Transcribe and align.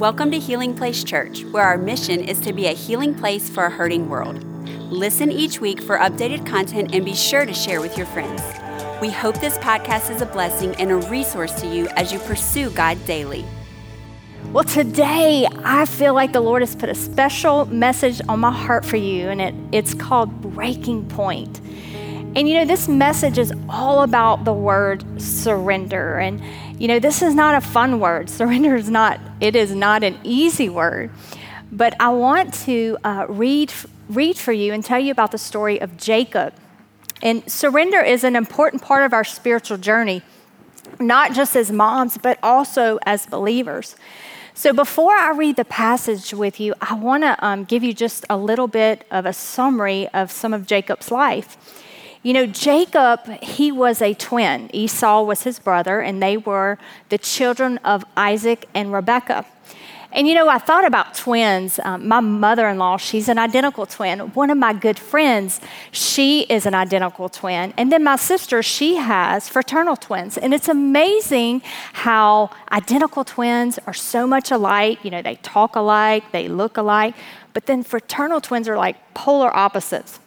Welcome 0.00 0.30
to 0.30 0.38
Healing 0.38 0.74
Place 0.74 1.04
Church, 1.04 1.44
where 1.44 1.62
our 1.62 1.76
mission 1.76 2.20
is 2.24 2.40
to 2.40 2.54
be 2.54 2.68
a 2.68 2.72
healing 2.72 3.14
place 3.14 3.50
for 3.50 3.66
a 3.66 3.70
hurting 3.70 4.08
world. 4.08 4.42
Listen 4.90 5.30
each 5.30 5.60
week 5.60 5.82
for 5.82 5.98
updated 5.98 6.46
content 6.46 6.94
and 6.94 7.04
be 7.04 7.14
sure 7.14 7.44
to 7.44 7.52
share 7.52 7.82
with 7.82 7.98
your 7.98 8.06
friends. 8.06 8.40
We 9.02 9.10
hope 9.10 9.38
this 9.42 9.58
podcast 9.58 10.10
is 10.10 10.22
a 10.22 10.26
blessing 10.26 10.74
and 10.76 10.90
a 10.90 10.96
resource 10.96 11.52
to 11.60 11.66
you 11.66 11.86
as 11.96 12.14
you 12.14 12.18
pursue 12.20 12.70
God 12.70 12.96
daily. 13.04 13.44
Well, 14.54 14.64
today 14.64 15.46
I 15.64 15.84
feel 15.84 16.14
like 16.14 16.32
the 16.32 16.40
Lord 16.40 16.62
has 16.62 16.74
put 16.74 16.88
a 16.88 16.94
special 16.94 17.66
message 17.66 18.22
on 18.26 18.40
my 18.40 18.52
heart 18.52 18.86
for 18.86 18.96
you, 18.96 19.28
and 19.28 19.42
it, 19.42 19.54
it's 19.70 19.92
called 19.92 20.40
Breaking 20.40 21.06
Point. 21.10 21.60
And 22.36 22.48
you 22.48 22.54
know, 22.54 22.64
this 22.64 22.88
message 22.88 23.36
is 23.36 23.52
all 23.68 24.02
about 24.02 24.44
the 24.44 24.52
word 24.54 25.04
surrender. 25.20 26.16
And 26.16 26.40
you 26.80 26.88
know, 26.88 26.98
this 26.98 27.20
is 27.20 27.34
not 27.34 27.54
a 27.54 27.60
fun 27.60 28.00
word. 28.00 28.30
Surrender 28.40 28.74
is 28.74 28.90
not, 28.90 29.20
it 29.38 29.54
is 29.54 29.72
not 29.72 30.02
an 30.02 30.18
easy 30.24 30.68
word. 30.68 31.10
But 31.70 31.94
I 32.00 32.08
want 32.08 32.54
to 32.64 32.96
uh, 33.04 33.26
read, 33.28 33.72
read 34.08 34.36
for 34.38 34.52
you 34.52 34.72
and 34.72 34.82
tell 34.82 34.98
you 34.98 35.12
about 35.12 35.30
the 35.30 35.38
story 35.38 35.80
of 35.80 35.96
Jacob. 35.98 36.54
And 37.22 37.48
surrender 37.48 38.00
is 38.00 38.24
an 38.24 38.34
important 38.34 38.82
part 38.82 39.04
of 39.04 39.12
our 39.12 39.24
spiritual 39.24 39.76
journey, 39.76 40.22
not 40.98 41.34
just 41.34 41.54
as 41.54 41.70
moms, 41.70 42.16
but 42.16 42.38
also 42.42 42.98
as 43.04 43.26
believers. 43.26 43.94
So, 44.54 44.72
before 44.72 45.14
I 45.14 45.32
read 45.32 45.56
the 45.56 45.64
passage 45.64 46.34
with 46.34 46.58
you, 46.58 46.74
I 46.80 46.94
want 46.94 47.22
to 47.24 47.36
um, 47.44 47.64
give 47.64 47.84
you 47.84 47.92
just 47.92 48.24
a 48.28 48.36
little 48.36 48.68
bit 48.68 49.06
of 49.10 49.26
a 49.26 49.32
summary 49.32 50.08
of 50.08 50.30
some 50.30 50.52
of 50.52 50.66
Jacob's 50.66 51.10
life. 51.10 51.56
You 52.22 52.34
know, 52.34 52.44
Jacob, 52.44 53.26
he 53.42 53.72
was 53.72 54.02
a 54.02 54.12
twin. 54.12 54.68
Esau 54.74 55.22
was 55.22 55.44
his 55.44 55.58
brother, 55.58 56.00
and 56.00 56.22
they 56.22 56.36
were 56.36 56.76
the 57.08 57.16
children 57.16 57.78
of 57.78 58.04
Isaac 58.14 58.68
and 58.74 58.92
Rebekah. 58.92 59.46
And 60.12 60.28
you 60.28 60.34
know, 60.34 60.48
I 60.48 60.58
thought 60.58 60.84
about 60.84 61.14
twins. 61.14 61.78
Um, 61.82 62.06
my 62.06 62.20
mother 62.20 62.68
in 62.68 62.76
law, 62.76 62.98
she's 62.98 63.28
an 63.28 63.38
identical 63.38 63.86
twin. 63.86 64.18
One 64.34 64.50
of 64.50 64.58
my 64.58 64.74
good 64.74 64.98
friends, 64.98 65.60
she 65.92 66.42
is 66.42 66.66
an 66.66 66.74
identical 66.74 67.30
twin. 67.30 67.72
And 67.78 67.90
then 67.90 68.04
my 68.04 68.16
sister, 68.16 68.62
she 68.62 68.96
has 68.96 69.48
fraternal 69.48 69.96
twins. 69.96 70.36
And 70.36 70.52
it's 70.52 70.68
amazing 70.68 71.62
how 71.92 72.50
identical 72.72 73.24
twins 73.24 73.78
are 73.86 73.94
so 73.94 74.26
much 74.26 74.50
alike. 74.50 75.02
You 75.04 75.10
know, 75.12 75.22
they 75.22 75.36
talk 75.36 75.76
alike, 75.76 76.32
they 76.32 76.48
look 76.48 76.76
alike. 76.76 77.14
But 77.54 77.66
then 77.66 77.82
fraternal 77.82 78.40
twins 78.40 78.68
are 78.68 78.76
like 78.76 79.14
polar 79.14 79.56
opposites 79.56 80.18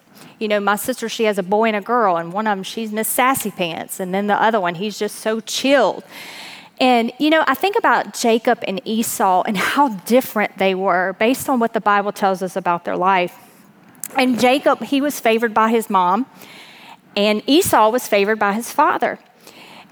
you 0.43 0.49
know, 0.49 0.59
my 0.59 0.75
sister, 0.75 1.07
she 1.07 1.23
has 1.23 1.37
a 1.37 1.43
boy 1.43 1.69
and 1.69 1.77
a 1.77 1.81
girl, 1.81 2.17
and 2.17 2.33
one 2.33 2.47
of 2.47 2.57
them, 2.57 2.63
she's 2.63 2.91
Miss 2.91 3.07
Sassy 3.07 3.49
Pants, 3.49 4.01
and 4.01 4.13
then 4.13 4.27
the 4.27 4.39
other 4.39 4.59
one, 4.59 4.75
he's 4.75 4.99
just 4.99 5.15
so 5.15 5.39
chilled. 5.39 6.03
And, 6.81 7.13
you 7.17 7.29
know, 7.29 7.45
I 7.47 7.55
think 7.55 7.77
about 7.77 8.13
Jacob 8.13 8.59
and 8.67 8.81
Esau 8.83 9.43
and 9.47 9.57
how 9.57 9.87
different 9.87 10.57
they 10.57 10.75
were 10.75 11.13
based 11.13 11.47
on 11.47 11.61
what 11.61 11.73
the 11.73 11.79
Bible 11.79 12.11
tells 12.11 12.41
us 12.41 12.57
about 12.57 12.83
their 12.83 12.97
life. 12.97 13.37
And 14.17 14.37
Jacob, 14.37 14.83
he 14.83 14.99
was 14.99 15.17
favored 15.17 15.53
by 15.53 15.69
his 15.69 15.89
mom, 15.89 16.25
and 17.15 17.41
Esau 17.47 17.89
was 17.89 18.05
favored 18.09 18.37
by 18.37 18.51
his 18.51 18.69
father. 18.69 19.19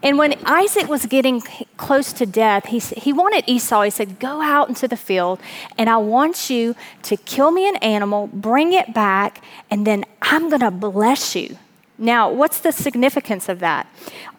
And 0.04 0.18
when 0.18 0.34
Isaac 0.46 0.88
was 0.88 1.06
getting 1.06 1.42
close 1.78 2.12
to 2.14 2.26
death, 2.26 2.66
he, 2.68 2.80
he 2.80 3.14
wanted 3.14 3.44
Esau, 3.48 3.84
he 3.84 3.90
said, 3.92 4.20
Go 4.20 4.42
out 4.42 4.68
into 4.68 4.88
the 4.88 4.98
field, 4.98 5.40
and 5.78 5.90
I 5.90 5.98
want 5.98 6.50
you 6.50 6.76
to 7.04 7.18
kill 7.18 7.52
me 7.52 7.70
an 7.70 7.76
animal, 7.78 8.28
bring 8.28 8.74
it 8.74 8.94
back, 8.94 9.44
and 9.70 9.86
then 9.86 10.06
I'm 10.22 10.50
going 10.50 10.62
to 10.62 10.72
bless 10.72 11.36
you. 11.36 11.58
Now, 12.00 12.32
what's 12.32 12.60
the 12.60 12.72
significance 12.72 13.48
of 13.48 13.60
that? 13.60 13.86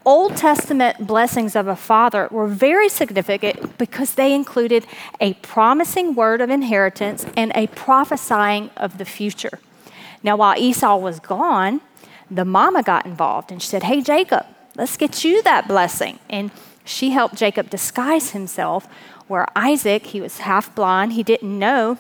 Old 0.05 0.37
Testament 0.37 1.07
blessings 1.07 1.55
of 1.55 1.69
a 1.69 1.77
father 1.77 2.27
were 2.33 2.49
very 2.49 2.89
significant 2.89 3.79
because 3.79 4.17
they 4.17 4.35
included 4.35 4.85
a 5.21 5.35
promising 5.35 6.17
word 6.17 6.41
of 6.41 6.51
inheritance 6.51 7.25
and 7.37 7.53
a 7.55 7.69
prophesying 7.69 8.71
of 8.77 8.99
the 8.99 9.05
future. 9.05 9.61
Now, 10.25 10.37
while 10.37 10.59
Esau 10.59 10.97
was 10.97 11.21
gone, 11.21 11.83
the 12.29 12.45
mama 12.45 12.83
got 12.83 13.07
involved 13.07 13.53
and 13.53 13.63
she 13.63 13.69
said, 13.69 13.85
Hey, 13.85 14.01
Jacob, 14.01 14.42
Let's 14.77 14.97
get 14.97 15.25
you 15.25 15.43
that 15.43 15.69
blessing. 15.69 16.19
And 16.31 16.51
she 16.85 17.11
helped 17.11 17.35
Jacob 17.37 17.71
disguise 17.71 18.31
himself, 18.31 18.87
where 19.29 19.47
Isaac, 19.57 20.07
he 20.07 20.21
was 20.21 20.39
half 20.39 20.75
blind, 20.75 21.13
he 21.13 21.23
didn't 21.23 21.59
know. 21.59 21.99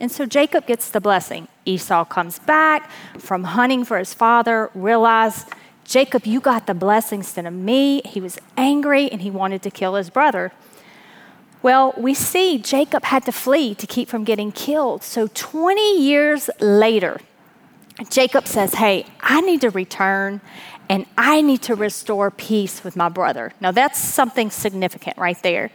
And 0.00 0.10
so 0.12 0.24
Jacob 0.26 0.66
gets 0.66 0.88
the 0.90 1.00
blessing. 1.00 1.48
Esau 1.64 2.04
comes 2.04 2.38
back 2.38 2.90
from 3.18 3.44
hunting 3.44 3.84
for 3.84 3.98
his 3.98 4.14
father, 4.14 4.70
realized, 4.74 5.48
Jacob, 5.84 6.26
you 6.26 6.40
got 6.40 6.66
the 6.66 6.74
blessing 6.74 7.20
instead 7.20 7.46
of 7.46 7.52
me. 7.52 8.02
He 8.04 8.20
was 8.20 8.38
angry 8.56 9.10
and 9.10 9.22
he 9.22 9.30
wanted 9.30 9.62
to 9.62 9.70
kill 9.70 9.96
his 9.96 10.10
brother. 10.10 10.52
Well, 11.62 11.92
we 11.98 12.14
see 12.14 12.58
Jacob 12.58 13.04
had 13.04 13.24
to 13.26 13.32
flee 13.32 13.74
to 13.74 13.86
keep 13.86 14.08
from 14.08 14.24
getting 14.24 14.52
killed. 14.52 15.02
So 15.02 15.28
20 15.34 16.00
years 16.00 16.48
later, 16.60 17.20
Jacob 18.08 18.46
says, 18.46 18.74
Hey, 18.74 19.04
I 19.20 19.40
need 19.42 19.60
to 19.62 19.70
return 19.70 20.40
and 20.90 21.06
I 21.16 21.40
need 21.40 21.62
to 21.62 21.76
restore 21.76 22.32
peace 22.32 22.82
with 22.82 22.96
my 22.96 23.08
brother. 23.08 23.52
Now, 23.60 23.70
that's 23.70 23.96
something 23.96 24.50
significant 24.50 25.16
right 25.16 25.40
there. 25.40 25.70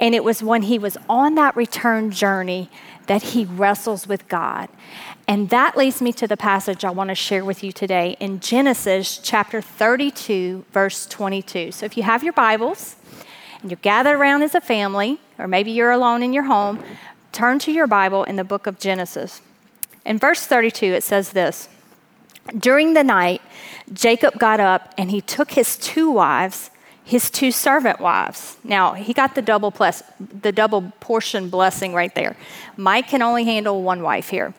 And 0.00 0.12
it 0.12 0.24
was 0.24 0.42
when 0.42 0.62
he 0.62 0.76
was 0.76 0.96
on 1.08 1.36
that 1.36 1.54
return 1.54 2.10
journey 2.10 2.68
that 3.06 3.22
he 3.22 3.44
wrestles 3.44 4.08
with 4.08 4.26
God. 4.26 4.68
And 5.28 5.50
that 5.50 5.76
leads 5.76 6.02
me 6.02 6.12
to 6.14 6.26
the 6.26 6.36
passage 6.36 6.84
I 6.84 6.90
want 6.90 7.10
to 7.10 7.14
share 7.14 7.44
with 7.44 7.62
you 7.62 7.70
today 7.70 8.16
in 8.18 8.40
Genesis 8.40 9.18
chapter 9.18 9.60
32, 9.60 10.64
verse 10.72 11.06
22. 11.06 11.70
So 11.70 11.86
if 11.86 11.96
you 11.96 12.02
have 12.02 12.24
your 12.24 12.32
Bibles 12.32 12.96
and 13.62 13.70
you're 13.70 13.78
gathered 13.82 14.18
around 14.18 14.42
as 14.42 14.56
a 14.56 14.60
family, 14.60 15.20
or 15.38 15.46
maybe 15.46 15.70
you're 15.70 15.92
alone 15.92 16.24
in 16.24 16.32
your 16.32 16.44
home, 16.44 16.82
turn 17.30 17.60
to 17.60 17.70
your 17.70 17.86
Bible 17.86 18.24
in 18.24 18.34
the 18.34 18.42
book 18.42 18.66
of 18.66 18.80
Genesis. 18.80 19.42
In 20.04 20.18
verse 20.18 20.44
32, 20.44 20.86
it 20.86 21.04
says 21.04 21.30
this 21.30 21.68
During 22.56 22.94
the 22.94 23.04
night, 23.04 23.42
Jacob 23.92 24.38
got 24.38 24.60
up 24.60 24.94
and 24.96 25.10
he 25.10 25.20
took 25.20 25.52
his 25.52 25.76
two 25.76 26.10
wives, 26.10 26.70
his 27.04 27.30
two 27.30 27.50
servant 27.50 28.00
wives. 28.00 28.56
Now, 28.64 28.94
he 28.94 29.12
got 29.12 29.34
the 29.34 29.42
double, 29.42 29.70
plus, 29.70 30.02
the 30.18 30.52
double 30.52 30.92
portion 31.00 31.50
blessing 31.50 31.94
right 31.94 32.14
there. 32.14 32.36
Mike 32.76 33.08
can 33.08 33.22
only 33.22 33.44
handle 33.44 33.82
one 33.82 34.02
wife 34.02 34.30
here. 34.30 34.54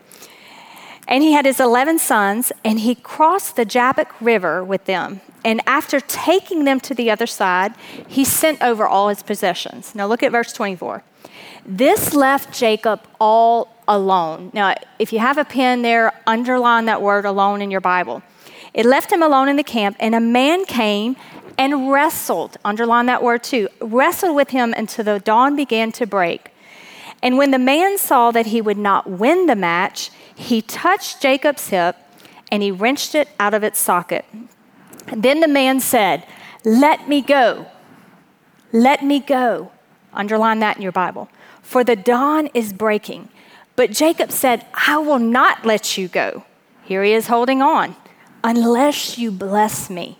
And 1.08 1.24
he 1.24 1.34
had 1.34 1.46
his 1.46 1.60
11 1.60 2.00
sons, 2.00 2.52
and 2.64 2.80
he 2.80 2.96
crossed 2.96 3.56
the 3.56 3.66
Jabbok 3.66 4.14
River 4.22 4.64
with 4.64 4.86
them. 4.86 5.20
And 5.44 5.62
after 5.66 6.00
taking 6.00 6.64
them 6.64 6.80
to 6.82 6.94
the 6.94 7.10
other 7.10 7.28
side, 7.28 7.74
he 8.08 8.24
sent 8.24 8.62
over 8.62 8.88
all 8.88 9.10
his 9.10 9.24
possessions. 9.24 9.96
Now, 9.96 10.08
look 10.08 10.24
at 10.24 10.32
verse 10.32 10.54
24. 10.54 11.04
This 11.66 12.14
left 12.14 12.58
Jacob 12.58 13.02
all 13.20 13.76
alone. 13.92 14.52
Now, 14.54 14.74
if 15.00 15.12
you 15.12 15.20
have 15.20 15.38
a 15.38 15.44
pen 15.44 15.82
there, 15.82 16.14
underline 16.26 16.86
that 16.86 17.02
word 17.02 17.26
alone 17.26 17.62
in 17.62 17.70
your 17.70 17.82
Bible. 17.82 18.24
It 18.74 18.86
left 18.86 19.12
him 19.12 19.22
alone 19.22 19.50
in 19.50 19.58
the 19.58 19.64
camp, 19.64 19.98
and 20.00 20.16
a 20.16 20.20
man 20.22 20.66
came 20.66 21.18
and 21.58 21.92
wrestled, 21.92 22.58
underline 22.64 23.08
that 23.08 23.22
word 23.22 23.44
too, 23.44 23.68
wrestled 23.82 24.34
with 24.34 24.52
him 24.52 24.74
until 24.76 25.04
the 25.04 25.20
dawn 25.20 25.58
began 25.58 25.92
to 25.92 26.08
break. 26.08 26.52
And 27.22 27.38
when 27.38 27.52
the 27.52 27.60
man 27.60 27.98
saw 27.98 28.32
that 28.32 28.48
he 28.48 28.62
would 28.62 28.78
not 28.78 29.10
win 29.10 29.46
the 29.46 29.58
match, 29.58 30.10
he 30.34 30.62
touched 30.62 31.22
Jacob's 31.22 31.68
hip 31.68 31.98
and 32.50 32.64
he 32.64 32.72
wrenched 32.72 33.14
it 33.14 33.28
out 33.40 33.54
of 33.54 33.62
its 33.62 33.78
socket. 33.78 34.26
And 35.08 35.22
then 35.22 35.42
the 35.42 35.48
man 35.48 35.82
said, 35.82 36.26
Let 36.64 37.10
me 37.10 37.22
go. 37.22 37.68
Let 38.72 39.04
me 39.04 39.20
go. 39.20 39.72
Underline 40.14 40.60
that 40.60 40.78
in 40.78 40.82
your 40.82 40.94
Bible. 40.94 41.30
For 41.62 41.84
the 41.84 41.98
dawn 41.98 42.48
is 42.54 42.72
breaking. 42.74 43.30
But 43.76 43.92
Jacob 43.92 44.32
said, 44.32 44.66
I 44.74 44.98
will 44.98 45.20
not 45.20 45.66
let 45.66 45.98
you 45.98 46.08
go. 46.08 46.46
Here 46.84 47.04
he 47.04 47.14
is 47.14 47.28
holding 47.28 47.62
on 47.62 47.96
unless 48.44 49.18
you 49.18 49.32
bless 49.32 49.90
me. 49.90 50.18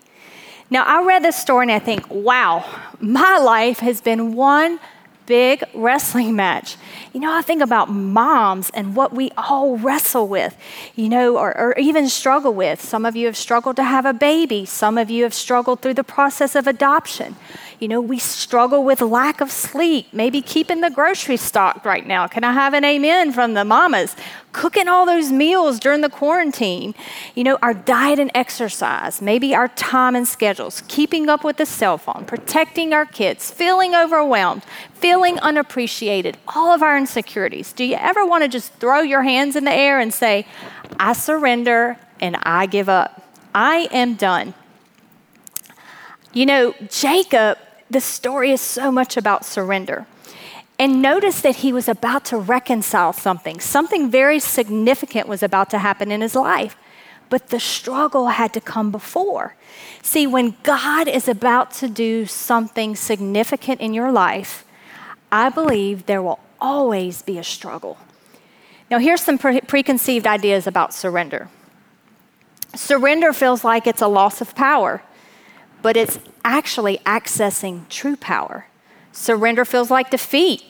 Now, 0.70 0.84
I 0.84 1.04
read 1.04 1.24
this 1.24 1.36
story 1.36 1.64
and 1.64 1.72
I 1.72 1.80
think, 1.80 2.10
wow, 2.10 2.64
my 3.00 3.38
life 3.38 3.80
has 3.80 4.00
been 4.00 4.36
one 4.36 4.80
big 5.26 5.64
wrestling 5.74 6.36
match. 6.36 6.78
You 7.14 7.20
know, 7.20 7.34
I 7.34 7.42
think 7.42 7.62
about 7.62 7.90
moms 7.90 8.70
and 8.74 8.96
what 8.96 9.14
we 9.14 9.32
all 9.38 9.78
wrestle 9.78 10.28
with, 10.28 10.56
you 10.96 11.10
know, 11.10 11.38
or, 11.38 11.58
or, 11.58 11.78
even 11.78 12.10
struggle 12.10 12.54
with. 12.54 12.82
Some 12.82 13.06
of 13.06 13.16
you 13.16 13.28
have 13.28 13.38
struggled 13.38 13.76
to 13.78 13.84
have 13.84 14.06
a 14.06 14.14
baby, 14.14 14.66
some 14.66 14.98
of 14.98 15.10
you 15.10 15.24
have 15.24 15.34
struggled 15.34 15.82
through 15.82 15.94
the 15.94 16.04
process 16.04 16.56
of 16.56 16.68
adoption. 16.68 17.36
You 17.82 17.88
know, 17.88 18.00
we 18.00 18.20
struggle 18.20 18.84
with 18.84 19.02
lack 19.02 19.42
of 19.42 19.50
sleep, 19.50 20.06
maybe 20.14 20.40
keeping 20.40 20.82
the 20.82 20.92
grocery 20.92 21.36
stocked 21.36 21.84
right 21.84 22.06
now. 22.06 22.28
Can 22.28 22.44
I 22.44 22.54
have 22.54 22.76
an 22.76 22.86
amen 22.86 23.32
from 23.32 23.56
the 23.56 23.66
mamas? 23.66 24.16
Cooking 24.52 24.88
all 24.88 25.08
those 25.08 25.32
meals 25.32 25.80
during 25.80 26.02
the 26.02 26.10
quarantine. 26.10 26.94
You 27.34 27.44
know, 27.44 27.58
our 27.64 27.74
diet 27.74 28.20
and 28.20 28.30
exercise, 28.36 29.20
maybe 29.20 29.56
our 29.56 29.68
time 29.68 30.16
and 30.16 30.28
schedules, 30.28 30.84
keeping 30.88 31.28
up 31.28 31.44
with 31.44 31.58
the 31.58 31.66
cell 31.66 31.98
phone, 31.98 32.26
protecting 32.26 32.94
our 32.94 33.08
kids, 33.08 33.50
feeling 33.50 33.96
overwhelmed, 33.96 34.64
feeling 34.94 35.40
unappreciated, 35.40 36.38
all 36.50 36.76
of 36.76 36.84
our 36.84 36.96
insecurities. 36.96 37.74
Do 37.74 37.84
you 37.84 37.96
ever 37.96 38.24
want 38.24 38.44
to 38.44 38.48
just 38.48 38.74
throw 38.74 39.02
your 39.02 39.24
hands 39.24 39.56
in 39.56 39.66
the 39.66 39.74
air 39.74 40.00
and 40.00 40.14
say, 40.14 40.46
I 41.00 41.14
surrender 41.14 41.98
and 42.20 42.38
I 42.44 42.68
give 42.68 42.90
up? 42.90 43.28
I 43.56 43.90
am 43.92 44.14
done. 44.14 44.54
You 46.32 46.46
know, 46.46 46.76
Jacob 46.88 47.58
the 47.92 48.02
story 48.02 48.52
is 48.52 48.62
so 48.62 48.92
much 48.92 49.18
about 49.18 49.46
surrender. 49.46 50.08
and 50.80 51.00
notice 51.00 51.42
that 51.42 51.58
he 51.58 51.72
was 51.72 51.88
about 51.88 52.26
to 52.26 52.38
reconcile 52.38 53.14
something. 53.14 53.60
Something 53.60 54.10
very 54.10 54.40
significant 54.40 55.28
was 55.28 55.44
about 55.44 55.70
to 55.70 55.78
happen 55.78 56.12
in 56.12 56.22
his 56.22 56.34
life, 56.34 56.76
but 57.30 57.50
the 57.50 57.60
struggle 57.60 58.30
had 58.30 58.52
to 58.54 58.60
come 58.60 58.90
before. 58.92 59.56
See, 60.02 60.26
when 60.26 60.56
God 60.64 61.08
is 61.08 61.28
about 61.28 61.70
to 61.74 61.88
do 61.88 62.26
something 62.26 62.96
significant 62.96 63.80
in 63.80 63.94
your 63.94 64.12
life, 64.12 64.66
I 65.32 65.50
believe 65.50 66.08
there 66.08 66.24
will 66.24 66.40
always 66.60 67.22
be 67.22 67.38
a 67.38 67.44
struggle. 67.44 68.00
Now, 68.90 68.98
here's 68.98 69.22
some 69.22 69.38
pre- 69.38 69.62
preconceived 69.62 70.26
ideas 70.26 70.66
about 70.66 70.96
surrender. 70.96 71.48
Surrender 72.74 73.34
feels 73.34 73.64
like 73.64 73.86
it's 73.86 74.02
a 74.02 74.08
loss 74.08 74.42
of 74.42 74.56
power, 74.56 75.04
but 75.82 75.98
it's 75.98 76.20
actually 76.44 77.00
accessing 77.00 77.88
true 77.90 78.16
power. 78.16 78.68
Surrender 79.12 79.66
feels 79.66 79.92
like 79.92 80.10
defeat, 80.10 80.64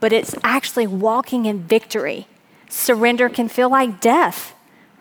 but 0.00 0.12
it's 0.12 0.34
actually 0.42 0.86
walking 0.86 1.46
in 1.46 1.62
victory. 1.62 2.26
Surrender 2.68 3.28
can 3.28 3.48
feel 3.48 3.68
like 3.68 4.00
death, 4.00 4.54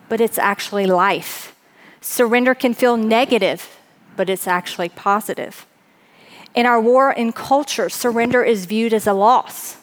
but 0.09 0.19
it's 0.19 0.37
actually 0.37 0.85
life. 0.85 1.55
Surrender 2.01 2.53
can 2.53 2.73
feel 2.73 2.97
negative, 2.97 3.79
but 4.15 4.29
it's 4.29 4.47
actually 4.47 4.89
positive. 4.89 5.65
In 6.53 6.65
our 6.65 6.79
war 6.79 7.11
in 7.11 7.31
culture, 7.31 7.89
surrender 7.89 8.43
is 8.43 8.65
viewed 8.65 8.93
as 8.93 9.07
a 9.07 9.13
loss. 9.13 9.77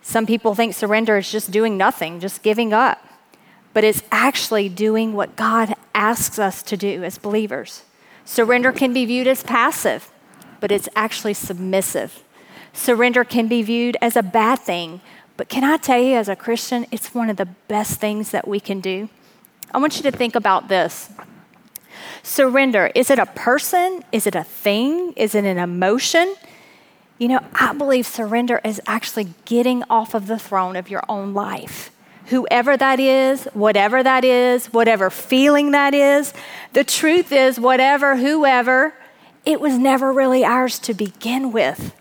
Some 0.00 0.24
people 0.24 0.54
think 0.54 0.74
surrender 0.74 1.18
is 1.18 1.30
just 1.30 1.50
doing 1.50 1.76
nothing, 1.76 2.20
just 2.20 2.42
giving 2.42 2.72
up, 2.72 3.04
but 3.74 3.84
it's 3.84 4.02
actually 4.10 4.70
doing 4.70 5.12
what 5.12 5.36
God 5.36 5.74
asks 5.94 6.38
us 6.38 6.62
to 6.62 6.76
do 6.76 7.04
as 7.04 7.18
believers. 7.18 7.82
Surrender 8.28 8.72
can 8.72 8.92
be 8.92 9.06
viewed 9.06 9.26
as 9.26 9.42
passive, 9.42 10.10
but 10.60 10.70
it's 10.70 10.86
actually 10.94 11.32
submissive. 11.32 12.22
Surrender 12.74 13.24
can 13.24 13.48
be 13.48 13.62
viewed 13.62 13.96
as 14.02 14.16
a 14.16 14.22
bad 14.22 14.58
thing, 14.58 15.00
but 15.38 15.48
can 15.48 15.64
I 15.64 15.78
tell 15.78 15.98
you, 15.98 16.14
as 16.14 16.28
a 16.28 16.36
Christian, 16.36 16.84
it's 16.90 17.14
one 17.14 17.30
of 17.30 17.38
the 17.38 17.46
best 17.46 17.98
things 18.00 18.30
that 18.32 18.46
we 18.46 18.60
can 18.60 18.80
do? 18.80 19.08
I 19.72 19.78
want 19.78 19.96
you 19.96 20.02
to 20.02 20.10
think 20.10 20.34
about 20.34 20.68
this. 20.68 21.08
Surrender 22.22 22.90
is 22.94 23.10
it 23.10 23.18
a 23.18 23.24
person? 23.24 24.04
Is 24.12 24.26
it 24.26 24.34
a 24.34 24.44
thing? 24.44 25.14
Is 25.16 25.34
it 25.34 25.46
an 25.46 25.56
emotion? 25.56 26.34
You 27.16 27.28
know, 27.28 27.40
I 27.54 27.72
believe 27.72 28.06
surrender 28.06 28.60
is 28.62 28.78
actually 28.86 29.32
getting 29.46 29.84
off 29.88 30.12
of 30.12 30.26
the 30.26 30.38
throne 30.38 30.76
of 30.76 30.90
your 30.90 31.02
own 31.08 31.32
life. 31.32 31.90
Whoever 32.28 32.76
that 32.76 33.00
is, 33.00 33.44
whatever 33.54 34.02
that 34.02 34.24
is, 34.24 34.66
whatever 34.66 35.10
feeling 35.10 35.70
that 35.72 35.94
is, 35.94 36.32
the 36.72 36.84
truth 36.84 37.32
is, 37.32 37.58
whatever, 37.58 38.16
whoever, 38.16 38.94
it 39.44 39.60
was 39.60 39.78
never 39.78 40.12
really 40.12 40.44
ours 40.44 40.78
to 40.80 40.94
begin 40.94 41.52
with. 41.52 41.94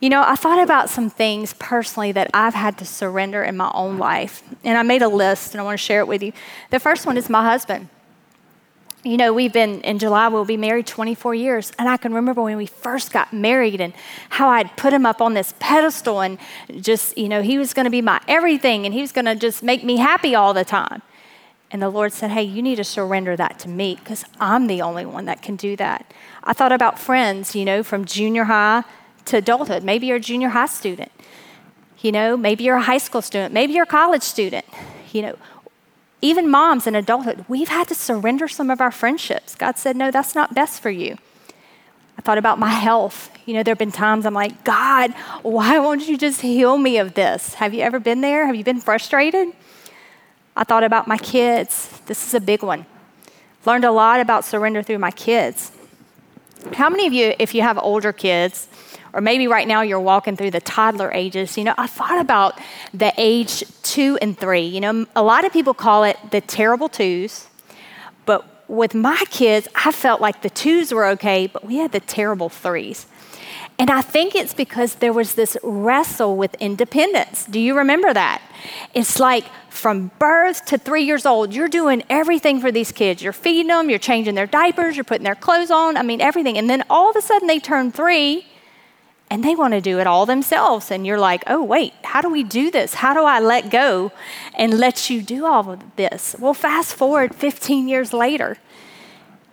You 0.00 0.10
know, 0.10 0.22
I 0.22 0.36
thought 0.36 0.62
about 0.62 0.90
some 0.90 1.10
things 1.10 1.54
personally 1.54 2.12
that 2.12 2.30
I've 2.34 2.54
had 2.54 2.78
to 2.78 2.84
surrender 2.84 3.42
in 3.42 3.56
my 3.56 3.70
own 3.74 3.98
life, 3.98 4.42
and 4.62 4.76
I 4.76 4.82
made 4.82 5.02
a 5.02 5.08
list 5.08 5.52
and 5.52 5.60
I 5.60 5.64
want 5.64 5.78
to 5.78 5.84
share 5.84 6.00
it 6.00 6.08
with 6.08 6.22
you. 6.22 6.32
The 6.70 6.80
first 6.80 7.06
one 7.06 7.16
is 7.16 7.30
my 7.30 7.44
husband. 7.44 7.88
You 9.04 9.18
know, 9.18 9.34
we've 9.34 9.52
been 9.52 9.82
in 9.82 9.98
July, 9.98 10.28
we'll 10.28 10.46
be 10.46 10.56
married 10.56 10.86
24 10.86 11.34
years. 11.34 11.72
And 11.78 11.90
I 11.90 11.98
can 11.98 12.14
remember 12.14 12.40
when 12.40 12.56
we 12.56 12.64
first 12.64 13.12
got 13.12 13.34
married 13.34 13.82
and 13.82 13.92
how 14.30 14.48
I'd 14.48 14.74
put 14.78 14.94
him 14.94 15.04
up 15.04 15.20
on 15.20 15.34
this 15.34 15.52
pedestal 15.58 16.22
and 16.22 16.38
just, 16.80 17.16
you 17.18 17.28
know, 17.28 17.42
he 17.42 17.58
was 17.58 17.74
going 17.74 17.84
to 17.84 17.90
be 17.90 18.00
my 18.00 18.18
everything 18.26 18.86
and 18.86 18.94
he 18.94 19.02
was 19.02 19.12
going 19.12 19.26
to 19.26 19.34
just 19.34 19.62
make 19.62 19.84
me 19.84 19.98
happy 19.98 20.34
all 20.34 20.54
the 20.54 20.64
time. 20.64 21.02
And 21.70 21.82
the 21.82 21.90
Lord 21.90 22.14
said, 22.14 22.30
Hey, 22.30 22.44
you 22.44 22.62
need 22.62 22.76
to 22.76 22.84
surrender 22.84 23.36
that 23.36 23.58
to 23.60 23.68
me 23.68 23.96
because 23.96 24.24
I'm 24.40 24.68
the 24.68 24.80
only 24.80 25.04
one 25.04 25.26
that 25.26 25.42
can 25.42 25.56
do 25.56 25.76
that. 25.76 26.10
I 26.42 26.54
thought 26.54 26.72
about 26.72 26.98
friends, 26.98 27.54
you 27.54 27.66
know, 27.66 27.82
from 27.82 28.06
junior 28.06 28.44
high 28.44 28.84
to 29.26 29.36
adulthood. 29.36 29.84
Maybe 29.84 30.06
you're 30.06 30.16
a 30.16 30.20
junior 30.20 30.48
high 30.48 30.66
student. 30.66 31.12
You 31.98 32.12
know, 32.12 32.38
maybe 32.38 32.64
you're 32.64 32.76
a 32.76 32.82
high 32.82 32.98
school 32.98 33.20
student. 33.20 33.52
Maybe 33.52 33.74
you're 33.74 33.84
a 33.84 33.86
college 33.86 34.22
student. 34.22 34.64
You 35.12 35.22
know, 35.22 35.36
even 36.24 36.50
moms 36.50 36.86
in 36.86 36.94
adulthood, 36.94 37.44
we've 37.48 37.68
had 37.68 37.86
to 37.88 37.94
surrender 37.94 38.48
some 38.48 38.70
of 38.70 38.80
our 38.80 38.90
friendships. 38.90 39.54
God 39.54 39.76
said, 39.76 39.94
No, 39.94 40.10
that's 40.10 40.34
not 40.34 40.54
best 40.54 40.80
for 40.80 40.90
you. 40.90 41.18
I 42.16 42.22
thought 42.22 42.38
about 42.38 42.58
my 42.58 42.70
health. 42.70 43.30
You 43.44 43.54
know, 43.54 43.62
there 43.62 43.72
have 43.72 43.78
been 43.78 43.92
times 43.92 44.24
I'm 44.24 44.32
like, 44.32 44.64
God, 44.64 45.12
why 45.42 45.78
won't 45.78 46.08
you 46.08 46.16
just 46.16 46.40
heal 46.40 46.78
me 46.78 46.96
of 46.96 47.12
this? 47.12 47.54
Have 47.54 47.74
you 47.74 47.82
ever 47.82 48.00
been 48.00 48.22
there? 48.22 48.46
Have 48.46 48.56
you 48.56 48.64
been 48.64 48.80
frustrated? 48.80 49.48
I 50.56 50.64
thought 50.64 50.82
about 50.82 51.06
my 51.06 51.18
kids. 51.18 52.00
This 52.06 52.26
is 52.26 52.32
a 52.32 52.40
big 52.40 52.62
one. 52.62 52.86
Learned 53.66 53.84
a 53.84 53.90
lot 53.90 54.20
about 54.20 54.46
surrender 54.46 54.82
through 54.82 54.98
my 54.98 55.10
kids. 55.10 55.72
How 56.74 56.88
many 56.88 57.06
of 57.06 57.12
you, 57.12 57.34
if 57.38 57.54
you 57.54 57.60
have 57.60 57.76
older 57.78 58.12
kids, 58.12 58.68
or 59.14 59.20
maybe 59.20 59.46
right 59.46 59.66
now 59.66 59.80
you're 59.80 60.00
walking 60.00 60.36
through 60.36 60.50
the 60.50 60.60
toddler 60.60 61.10
ages. 61.12 61.56
You 61.56 61.64
know, 61.64 61.74
I 61.78 61.86
thought 61.86 62.20
about 62.20 62.60
the 62.92 63.12
age 63.16 63.62
two 63.82 64.18
and 64.20 64.36
three. 64.36 64.66
You 64.66 64.80
know, 64.80 65.06
a 65.14 65.22
lot 65.22 65.44
of 65.44 65.52
people 65.52 65.72
call 65.72 66.02
it 66.02 66.18
the 66.32 66.40
terrible 66.40 66.88
twos, 66.88 67.46
but 68.26 68.44
with 68.68 68.94
my 68.94 69.22
kids, 69.30 69.68
I 69.74 69.92
felt 69.92 70.20
like 70.20 70.42
the 70.42 70.50
twos 70.50 70.92
were 70.92 71.06
okay, 71.10 71.46
but 71.46 71.64
we 71.64 71.76
had 71.76 71.92
the 71.92 72.00
terrible 72.00 72.48
threes. 72.48 73.06
And 73.78 73.90
I 73.90 74.02
think 74.02 74.34
it's 74.34 74.54
because 74.54 74.96
there 74.96 75.12
was 75.12 75.34
this 75.34 75.56
wrestle 75.62 76.36
with 76.36 76.54
independence. 76.56 77.44
Do 77.44 77.58
you 77.58 77.76
remember 77.76 78.12
that? 78.12 78.40
It's 78.94 79.18
like 79.18 79.44
from 79.68 80.12
birth 80.18 80.64
to 80.66 80.78
three 80.78 81.02
years 81.02 81.26
old, 81.26 81.52
you're 81.52 81.68
doing 81.68 82.02
everything 82.08 82.60
for 82.60 82.70
these 82.70 82.92
kids. 82.92 83.22
You're 83.22 83.32
feeding 83.32 83.68
them, 83.68 83.90
you're 83.90 83.98
changing 83.98 84.34
their 84.36 84.46
diapers, 84.46 84.96
you're 84.96 85.04
putting 85.04 85.24
their 85.24 85.34
clothes 85.34 85.70
on. 85.70 85.96
I 85.96 86.02
mean, 86.02 86.20
everything. 86.20 86.56
And 86.56 86.70
then 86.70 86.84
all 86.88 87.10
of 87.10 87.16
a 87.16 87.20
sudden 87.20 87.48
they 87.48 87.58
turn 87.58 87.92
three 87.92 88.46
and 89.34 89.42
they 89.42 89.56
want 89.56 89.74
to 89.74 89.80
do 89.80 89.98
it 89.98 90.06
all 90.06 90.26
themselves. 90.26 90.92
And 90.92 91.04
you're 91.04 91.18
like, 91.18 91.42
oh, 91.48 91.60
wait, 91.60 91.92
how 92.04 92.20
do 92.20 92.30
we 92.30 92.44
do 92.44 92.70
this? 92.70 92.94
How 92.94 93.12
do 93.12 93.24
I 93.24 93.40
let 93.40 93.68
go 93.68 94.12
and 94.56 94.78
let 94.78 95.10
you 95.10 95.22
do 95.22 95.44
all 95.44 95.68
of 95.70 95.96
this? 95.96 96.36
Well, 96.38 96.54
fast 96.54 96.94
forward 96.94 97.34
15 97.34 97.88
years 97.88 98.12
later, 98.12 98.58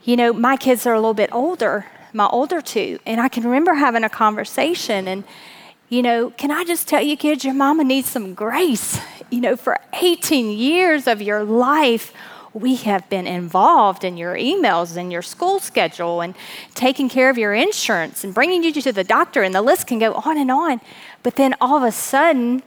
you 0.03 0.15
know, 0.15 0.33
my 0.33 0.55
kids 0.55 0.85
are 0.85 0.93
a 0.93 0.99
little 0.99 1.15
bit 1.15 1.31
older, 1.33 1.87
my 2.13 2.27
older 2.27 2.61
two, 2.61 2.99
and 3.07 3.19
I 3.19 3.27
can 3.27 3.41
remember 3.43 3.73
having 3.73 4.03
a 4.03 4.09
conversation 4.09 5.07
and, 5.07 5.23
you 5.89 6.03
know, 6.03 6.29
can 6.29 6.51
I 6.51 6.63
just 6.63 6.87
tell 6.87 7.01
you, 7.01 7.17
kids, 7.17 7.43
your 7.43 7.55
mama 7.55 7.83
needs 7.83 8.07
some 8.07 8.35
grace. 8.35 8.99
You 9.31 9.41
know, 9.41 9.55
for 9.55 9.79
18 9.93 10.55
years 10.59 11.07
of 11.07 11.23
your 11.23 11.43
life, 11.43 12.13
we 12.53 12.75
have 12.75 13.09
been 13.09 13.27
involved 13.27 14.03
in 14.03 14.17
your 14.17 14.35
emails 14.35 14.97
and 14.97 15.11
your 15.11 15.21
school 15.21 15.59
schedule 15.59 16.21
and 16.21 16.35
taking 16.75 17.07
care 17.07 17.29
of 17.29 17.37
your 17.37 17.53
insurance 17.53 18.23
and 18.23 18.33
bringing 18.33 18.63
you 18.63 18.73
to 18.73 18.91
the 18.91 19.03
doctor, 19.03 19.41
and 19.41 19.55
the 19.55 19.61
list 19.61 19.87
can 19.87 19.99
go 19.99 20.13
on 20.13 20.37
and 20.37 20.51
on. 20.51 20.81
But 21.23 21.35
then 21.35 21.55
all 21.61 21.77
of 21.77 21.83
a 21.83 21.91
sudden, 21.91 22.63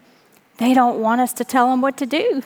they 0.59 0.73
don't 0.73 1.00
want 1.00 1.20
us 1.20 1.32
to 1.35 1.44
tell 1.44 1.70
them 1.70 1.80
what 1.80 1.97
to 1.99 2.06
do. 2.06 2.42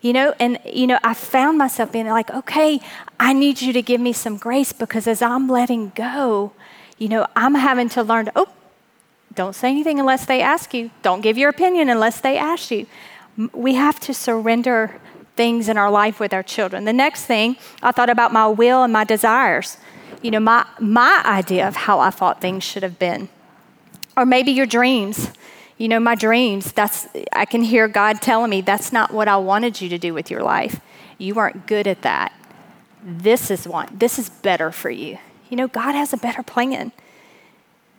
You 0.00 0.12
know, 0.12 0.34
and 0.40 0.58
you 0.64 0.86
know, 0.86 0.98
I 1.04 1.14
found 1.14 1.58
myself 1.58 1.92
being 1.92 2.08
like, 2.08 2.30
okay, 2.30 2.80
I 3.20 3.32
need 3.32 3.60
you 3.62 3.72
to 3.72 3.82
give 3.82 4.00
me 4.00 4.12
some 4.12 4.36
grace 4.36 4.72
because 4.72 5.06
as 5.06 5.22
I'm 5.22 5.48
letting 5.48 5.92
go, 5.94 6.52
you 6.98 7.08
know, 7.08 7.26
I'm 7.36 7.54
having 7.54 7.88
to 7.90 8.02
learn 8.02 8.24
to, 8.26 8.32
oh, 8.34 8.48
don't 9.34 9.54
say 9.54 9.70
anything 9.70 10.00
unless 10.00 10.26
they 10.26 10.40
ask 10.40 10.74
you. 10.74 10.90
Don't 11.02 11.20
give 11.20 11.38
your 11.38 11.50
opinion 11.50 11.88
unless 11.88 12.20
they 12.20 12.36
ask 12.36 12.70
you. 12.70 12.86
We 13.52 13.74
have 13.74 13.98
to 14.00 14.12
surrender 14.12 15.00
things 15.42 15.68
in 15.68 15.76
our 15.76 15.90
life 15.90 16.20
with 16.20 16.32
our 16.32 16.44
children. 16.44 16.84
The 16.84 16.92
next 16.92 17.24
thing, 17.24 17.56
I 17.82 17.90
thought 17.90 18.08
about 18.08 18.32
my 18.32 18.46
will 18.46 18.84
and 18.84 18.92
my 18.92 19.02
desires. 19.02 19.76
You 20.22 20.30
know, 20.30 20.38
my, 20.38 20.64
my 20.78 21.20
idea 21.26 21.66
of 21.66 21.74
how 21.74 21.98
I 21.98 22.10
thought 22.10 22.40
things 22.40 22.62
should 22.62 22.84
have 22.84 22.96
been. 22.96 23.28
Or 24.16 24.24
maybe 24.24 24.52
your 24.52 24.66
dreams. 24.66 25.32
You 25.78 25.88
know, 25.88 25.98
my 25.98 26.14
dreams, 26.14 26.70
that's, 26.70 27.08
I 27.32 27.44
can 27.44 27.62
hear 27.62 27.88
God 27.88 28.22
telling 28.22 28.50
me 28.50 28.60
that's 28.60 28.92
not 28.92 29.12
what 29.12 29.26
I 29.26 29.36
wanted 29.36 29.80
you 29.80 29.88
to 29.88 29.98
do 29.98 30.14
with 30.14 30.30
your 30.30 30.44
life. 30.44 30.80
You 31.18 31.34
weren't 31.34 31.66
good 31.66 31.88
at 31.88 32.02
that. 32.02 32.32
This 33.02 33.50
is 33.50 33.66
one, 33.66 33.88
this 33.92 34.20
is 34.20 34.30
better 34.30 34.70
for 34.70 34.90
you. 34.90 35.18
You 35.50 35.56
know, 35.56 35.66
God 35.66 35.96
has 35.96 36.12
a 36.12 36.16
better 36.16 36.44
plan. 36.44 36.92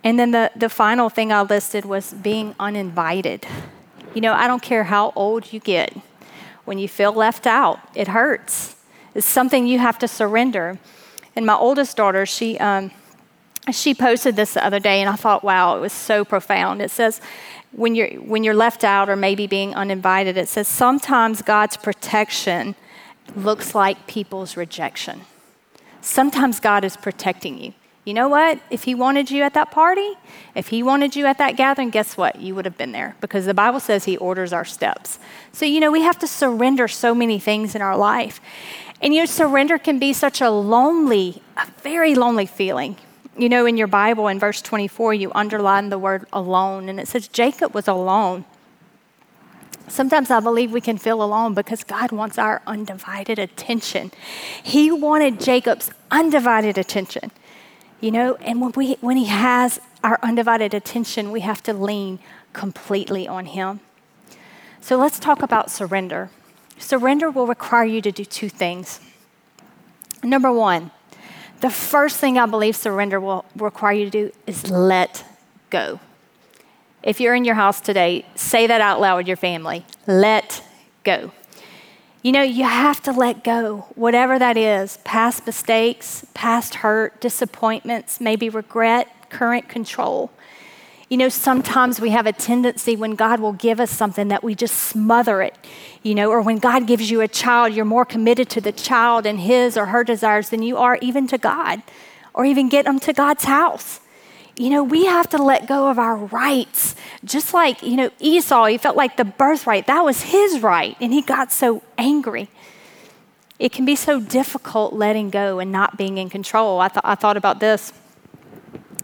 And 0.01 0.17
then 0.17 0.31
the, 0.31 0.49
the 0.55 0.69
final 0.69 1.09
thing 1.09 1.33
I 1.33 1.41
listed 1.41 1.83
was 1.83 2.13
being 2.13 2.55
uninvited. 2.57 3.45
You 4.13 4.21
know, 4.21 4.31
I 4.31 4.47
don't 4.47 4.61
care 4.61 4.85
how 4.85 5.11
old 5.13 5.51
you 5.51 5.59
get, 5.59 5.91
when 6.65 6.77
you 6.77 6.87
feel 6.87 7.11
left 7.11 7.45
out. 7.45 7.79
It 7.95 8.07
hurts. 8.09 8.75
It's 9.15 9.25
something 9.25 9.67
you 9.67 9.79
have 9.79 9.99
to 9.99 10.07
surrender. 10.07 10.79
And 11.35 11.45
my 11.45 11.55
oldest 11.55 11.97
daughter, 11.97 12.25
she, 12.25 12.57
um, 12.59 12.91
she 13.71 13.93
posted 13.93 14.35
this 14.35 14.53
the 14.53 14.65
other 14.65 14.79
day, 14.79 15.01
and 15.01 15.09
I 15.09 15.15
thought, 15.15 15.43
wow, 15.43 15.77
it 15.77 15.79
was 15.79 15.93
so 15.93 16.25
profound. 16.25 16.81
It 16.81 16.91
says, 16.91 17.21
when 17.71 17.95
you're, 17.95 18.09
when 18.21 18.43
you're 18.43 18.53
left 18.53 18.83
out 18.83 19.09
or 19.09 19.15
maybe 19.15 19.47
being 19.47 19.73
uninvited, 19.73 20.37
it 20.37 20.47
says, 20.47 20.67
sometimes 20.67 21.41
God's 21.41 21.77
protection 21.77 22.75
looks 23.35 23.73
like 23.73 24.05
people's 24.05 24.57
rejection. 24.57 25.21
Sometimes 26.01 26.59
God 26.59 26.83
is 26.83 26.97
protecting 26.97 27.57
you. 27.57 27.73
You 28.05 28.13
know 28.13 28.27
what? 28.27 28.59
If 28.69 28.83
he 28.83 28.95
wanted 28.95 29.31
you 29.31 29.43
at 29.43 29.53
that 29.53 29.71
party, 29.71 30.15
if 30.55 30.67
he 30.67 30.83
wanted 30.83 31.15
you 31.15 31.25
at 31.25 31.37
that 31.37 31.55
gathering, 31.55 31.89
guess 31.89 32.17
what? 32.17 32.41
You 32.41 32.53
would 32.53 32.65
have 32.65 32.77
been 32.77 32.91
there 32.91 33.15
because 33.21 33.45
the 33.45 33.53
Bible 33.53 33.79
says 33.79 34.03
he 34.03 34.17
orders 34.17 34.51
our 34.51 34.65
steps. 34.65 35.19
So, 35.53 35.65
you 35.65 35.79
know, 35.79 35.91
we 35.91 36.01
have 36.01 36.19
to 36.19 36.27
surrender 36.27 36.89
so 36.89 37.15
many 37.15 37.39
things 37.39 37.75
in 37.75 37.81
our 37.81 37.95
life. 37.95 38.41
And 39.01 39.13
you 39.13 39.21
know, 39.21 39.25
surrender 39.25 39.77
can 39.77 39.99
be 39.99 40.13
such 40.13 40.41
a 40.41 40.49
lonely, 40.49 41.41
a 41.57 41.65
very 41.81 42.15
lonely 42.15 42.45
feeling. 42.45 42.97
You 43.37 43.49
know, 43.49 43.65
in 43.65 43.77
your 43.77 43.87
Bible, 43.87 44.27
in 44.27 44.39
verse 44.39 44.61
24, 44.61 45.13
you 45.13 45.31
underline 45.33 45.89
the 45.89 45.97
word 45.97 46.25
alone, 46.31 46.87
and 46.87 46.99
it 46.99 47.07
says 47.07 47.27
Jacob 47.27 47.73
was 47.73 47.87
alone. 47.87 48.45
Sometimes 49.87 50.31
I 50.31 50.39
believe 50.39 50.71
we 50.71 50.81
can 50.81 50.97
feel 50.97 51.21
alone 51.21 51.53
because 51.53 51.83
God 51.83 52.11
wants 52.11 52.37
our 52.37 52.61
undivided 52.65 53.39
attention. 53.39 54.11
He 54.61 54.91
wanted 54.91 55.39
Jacob's 55.39 55.91
undivided 56.09 56.77
attention. 56.77 57.31
You 58.03 58.11
know, 58.11 58.35
and 58.41 58.59
when, 58.59 58.73
we, 58.75 58.95
when 58.99 59.15
He 59.15 59.27
has 59.27 59.79
our 60.03 60.19
undivided 60.21 60.73
attention, 60.73 61.31
we 61.31 61.39
have 61.39 61.63
to 61.63 61.71
lean 61.71 62.19
completely 62.51 63.29
on 63.29 63.45
Him. 63.45 63.79
So 64.81 64.97
let's 64.97 65.19
talk 65.19 65.41
about 65.41 65.71
surrender. 65.71 66.29
Surrender 66.77 67.31
will 67.31 67.47
require 67.47 67.85
you 67.85 68.01
to 68.01 68.11
do 68.11 68.25
two 68.25 68.49
things. 68.49 68.99
Number 70.21 70.51
one, 70.51 70.91
the 71.61 71.69
first 71.69 72.17
thing 72.17 72.37
I 72.37 72.45
believe 72.45 72.75
surrender 72.75 73.21
will 73.21 73.45
require 73.55 73.93
you 73.93 74.03
to 74.03 74.11
do 74.11 74.31
is 74.45 74.69
let 74.69 75.23
go. 75.69 76.01
If 77.03 77.21
you're 77.21 77.35
in 77.35 77.45
your 77.45 77.55
house 77.55 77.79
today, 77.79 78.25
say 78.35 78.67
that 78.67 78.81
out 78.81 78.99
loud 78.99 79.15
with 79.15 79.27
your 79.29 79.37
family. 79.37 79.85
Let 80.07 80.61
go. 81.05 81.31
You 82.23 82.31
know, 82.31 82.41
you 82.41 82.63
have 82.63 83.03
to 83.03 83.11
let 83.11 83.43
go, 83.43 83.85
whatever 83.95 84.39
that 84.39 84.55
is 84.55 84.97
past 85.03 85.45
mistakes, 85.45 86.25
past 86.33 86.75
hurt, 86.75 87.19
disappointments, 87.19 88.21
maybe 88.21 88.47
regret, 88.47 89.29
current 89.29 89.67
control. 89.67 90.31
You 91.09 91.17
know, 91.17 91.27
sometimes 91.27 91.99
we 91.99 92.11
have 92.11 92.25
a 92.25 92.31
tendency 92.31 92.95
when 92.95 93.15
God 93.15 93.41
will 93.41 93.51
give 93.51 93.81
us 93.81 93.91
something 93.91 94.29
that 94.29 94.41
we 94.41 94.55
just 94.55 94.77
smother 94.77 95.41
it, 95.41 95.57
you 96.01 96.15
know, 96.15 96.29
or 96.29 96.41
when 96.41 96.59
God 96.59 96.87
gives 96.87 97.11
you 97.11 97.19
a 97.19 97.27
child, 97.27 97.73
you're 97.73 97.83
more 97.83 98.05
committed 98.05 98.49
to 98.51 98.61
the 98.61 98.71
child 98.71 99.25
and 99.25 99.41
his 99.41 99.75
or 99.75 99.87
her 99.87 100.05
desires 100.05 100.47
than 100.47 100.63
you 100.63 100.77
are 100.77 100.97
even 101.01 101.27
to 101.27 101.37
God, 101.37 101.83
or 102.33 102.45
even 102.45 102.69
get 102.69 102.85
them 102.85 103.01
to 103.01 103.11
God's 103.11 103.43
house. 103.43 103.99
You 104.55 104.69
know, 104.69 104.83
we 104.83 105.05
have 105.05 105.29
to 105.29 105.41
let 105.41 105.67
go 105.67 105.89
of 105.89 105.97
our 105.97 106.15
rights. 106.15 106.95
Just 107.25 107.53
like, 107.53 107.81
you 107.81 107.95
know, 107.95 108.11
Esau, 108.19 108.65
he 108.65 108.77
felt 108.77 108.95
like 108.95 109.17
the 109.17 109.25
birthright, 109.25 109.87
that 109.87 110.05
was 110.05 110.21
his 110.23 110.61
right, 110.61 110.95
and 110.99 111.11
he 111.11 111.21
got 111.21 111.51
so 111.51 111.81
angry. 111.97 112.49
It 113.57 113.71
can 113.71 113.85
be 113.85 113.95
so 113.95 114.19
difficult 114.19 114.93
letting 114.93 115.29
go 115.29 115.59
and 115.59 115.71
not 115.71 115.97
being 115.97 116.17
in 116.17 116.29
control. 116.29 116.79
I, 116.79 116.89
th- 116.89 117.01
I 117.03 117.15
thought 117.15 117.37
about 117.37 117.59
this. 117.59 117.93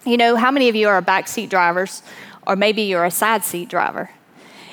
You 0.06 0.18
know, 0.18 0.36
how 0.36 0.52
many 0.52 0.70
of 0.70 0.76
you 0.76 0.88
are 0.88 1.02
backseat 1.02 1.50
drivers, 1.50 2.04
or 2.46 2.56
maybe 2.56 2.84
you're 2.84 3.06
a 3.06 3.12
side 3.12 3.44
seat 3.44 3.70
driver? 3.70 4.12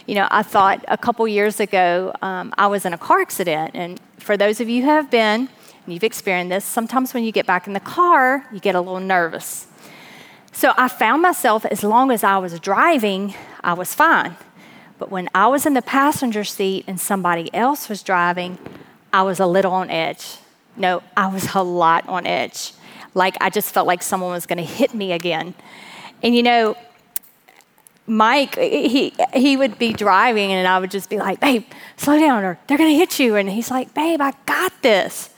You 0.06 0.14
know, 0.14 0.28
I 0.30 0.42
thought 0.42 0.84
a 0.88 0.98
couple 0.98 1.26
years 1.26 1.58
ago 1.58 2.12
um, 2.22 2.52
I 2.58 2.66
was 2.66 2.84
in 2.84 2.92
a 2.92 2.98
car 2.98 3.20
accident, 3.20 3.72
and 3.74 4.00
for 4.18 4.36
those 4.36 4.60
of 4.60 4.68
you 4.68 4.82
who 4.82 4.88
have 4.88 5.10
been, 5.10 5.48
and 5.84 5.94
you've 5.94 6.04
experienced 6.04 6.50
this, 6.50 6.64
sometimes 6.64 7.14
when 7.14 7.24
you 7.24 7.32
get 7.32 7.46
back 7.46 7.66
in 7.66 7.72
the 7.72 7.80
car, 7.80 8.46
you 8.52 8.60
get 8.60 8.74
a 8.74 8.80
little 8.80 9.00
nervous. 9.00 9.66
So 10.56 10.72
I 10.76 10.88
found 10.88 11.20
myself, 11.20 11.66
as 11.66 11.84
long 11.84 12.10
as 12.10 12.24
I 12.24 12.38
was 12.38 12.58
driving, 12.58 13.34
I 13.62 13.74
was 13.74 13.94
fine. 13.94 14.36
But 14.98 15.10
when 15.10 15.28
I 15.34 15.48
was 15.48 15.66
in 15.66 15.74
the 15.74 15.82
passenger 15.82 16.44
seat 16.44 16.84
and 16.86 16.98
somebody 16.98 17.52
else 17.54 17.90
was 17.90 18.02
driving, 18.02 18.58
I 19.12 19.22
was 19.22 19.38
a 19.38 19.46
little 19.46 19.72
on 19.72 19.90
edge. 19.90 20.38
No, 20.74 21.02
I 21.14 21.26
was 21.26 21.54
a 21.54 21.62
lot 21.62 22.08
on 22.08 22.26
edge 22.26 22.72
like 23.16 23.34
I 23.40 23.48
just 23.48 23.72
felt 23.72 23.86
like 23.86 24.02
someone 24.02 24.30
was 24.32 24.46
going 24.46 24.58
to 24.58 24.64
hit 24.64 24.94
me 24.94 25.12
again. 25.12 25.54
And 26.22 26.36
you 26.36 26.42
know, 26.42 26.76
Mike, 28.06 28.56
he, 28.56 29.14
he 29.34 29.56
would 29.56 29.78
be 29.78 29.92
driving 29.92 30.52
and 30.52 30.68
I 30.68 30.78
would 30.78 30.90
just 30.90 31.10
be 31.10 31.18
like, 31.18 31.40
babe, 31.40 31.64
slow 31.96 32.20
down 32.20 32.44
or 32.44 32.58
they're 32.66 32.78
going 32.78 32.90
to 32.90 32.96
hit 32.96 33.18
you. 33.18 33.34
And 33.34 33.48
he's 33.48 33.70
like, 33.70 33.94
babe, 33.94 34.20
I 34.20 34.32
got 34.44 34.72
this. 34.82 35.30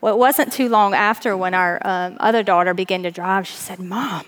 Well, 0.00 0.14
it 0.14 0.18
wasn't 0.18 0.52
too 0.52 0.68
long 0.68 0.92
after 0.92 1.36
when 1.36 1.54
our 1.54 1.80
um, 1.84 2.16
other 2.20 2.42
daughter 2.42 2.74
began 2.74 3.04
to 3.04 3.10
drive, 3.10 3.46
she 3.46 3.56
said, 3.56 3.78
Mom, 3.78 4.26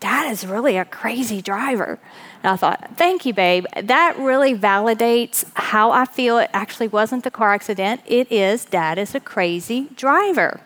dad 0.00 0.30
is 0.30 0.46
really 0.46 0.76
a 0.76 0.84
crazy 0.84 1.40
driver. 1.42 1.98
And 2.42 2.52
I 2.52 2.56
thought, 2.56 2.96
thank 2.96 3.26
you, 3.26 3.34
babe. 3.34 3.66
That 3.82 4.18
really 4.18 4.54
validates 4.54 5.44
how 5.54 5.90
I 5.90 6.04
feel. 6.04 6.38
It 6.38 6.50
actually 6.52 6.88
wasn't 6.88 7.24
the 7.24 7.30
car 7.30 7.52
accident, 7.54 8.02
it 8.06 8.30
is 8.30 8.64
dad 8.64 8.98
is 8.98 9.14
a 9.14 9.20
crazy 9.20 9.88
driver. 9.96 10.60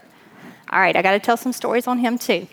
All 0.70 0.80
right, 0.80 0.94
I 0.94 1.02
got 1.02 1.12
to 1.12 1.18
tell 1.18 1.36
some 1.36 1.52
stories 1.52 1.86
on 1.86 1.98
him 1.98 2.18
too. 2.18 2.46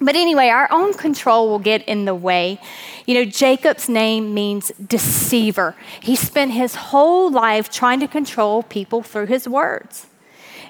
But 0.00 0.14
anyway, 0.14 0.48
our 0.48 0.68
own 0.70 0.94
control 0.94 1.48
will 1.48 1.58
get 1.58 1.82
in 1.88 2.04
the 2.04 2.14
way. 2.14 2.60
You 3.06 3.14
know, 3.14 3.24
Jacob's 3.24 3.88
name 3.88 4.32
means 4.32 4.70
deceiver. 4.84 5.74
He 6.00 6.14
spent 6.14 6.52
his 6.52 6.74
whole 6.76 7.30
life 7.30 7.68
trying 7.68 7.98
to 8.00 8.08
control 8.08 8.62
people 8.62 9.02
through 9.02 9.26
his 9.26 9.48
words. 9.48 10.06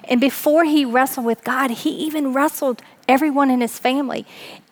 And 0.05 0.19
before 0.19 0.63
he 0.63 0.83
wrestled 0.83 1.27
with 1.27 1.43
God, 1.43 1.69
he 1.69 1.91
even 1.91 2.33
wrestled 2.33 2.81
everyone 3.09 3.49
in 3.49 3.59
his 3.59 3.77
family. 3.77 4.25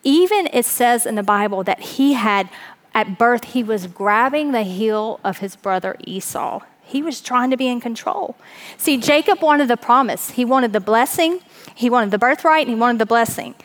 Even 0.03 0.47
it 0.53 0.63
says 0.63 1.05
in 1.05 1.15
the 1.15 1.23
Bible 1.23 1.63
that 1.63 1.79
he 1.79 2.13
had, 2.13 2.49
at 2.93 3.17
birth, 3.17 3.43
he 3.45 3.63
was 3.63 3.87
grabbing 3.87 4.53
the 4.53 4.63
heel 4.63 5.19
of 5.23 5.39
his 5.39 5.55
brother 5.57 5.97
Esau. 6.05 6.61
He 6.85 7.01
was 7.01 7.19
trying 7.19 7.49
to 7.49 7.57
be 7.57 7.67
in 7.67 7.81
control. 7.81 8.37
See, 8.77 8.97
Jacob 8.97 9.41
wanted 9.41 9.67
the 9.67 9.75
promise, 9.75 10.29
he 10.29 10.45
wanted 10.45 10.71
the 10.71 10.79
blessing, 10.79 11.41
he 11.75 11.89
wanted 11.89 12.11
the 12.11 12.17
birthright 12.17 12.67
and 12.67 12.75
he 12.75 12.79
wanted 12.79 12.99
the 12.99 13.05
blessing 13.05 13.55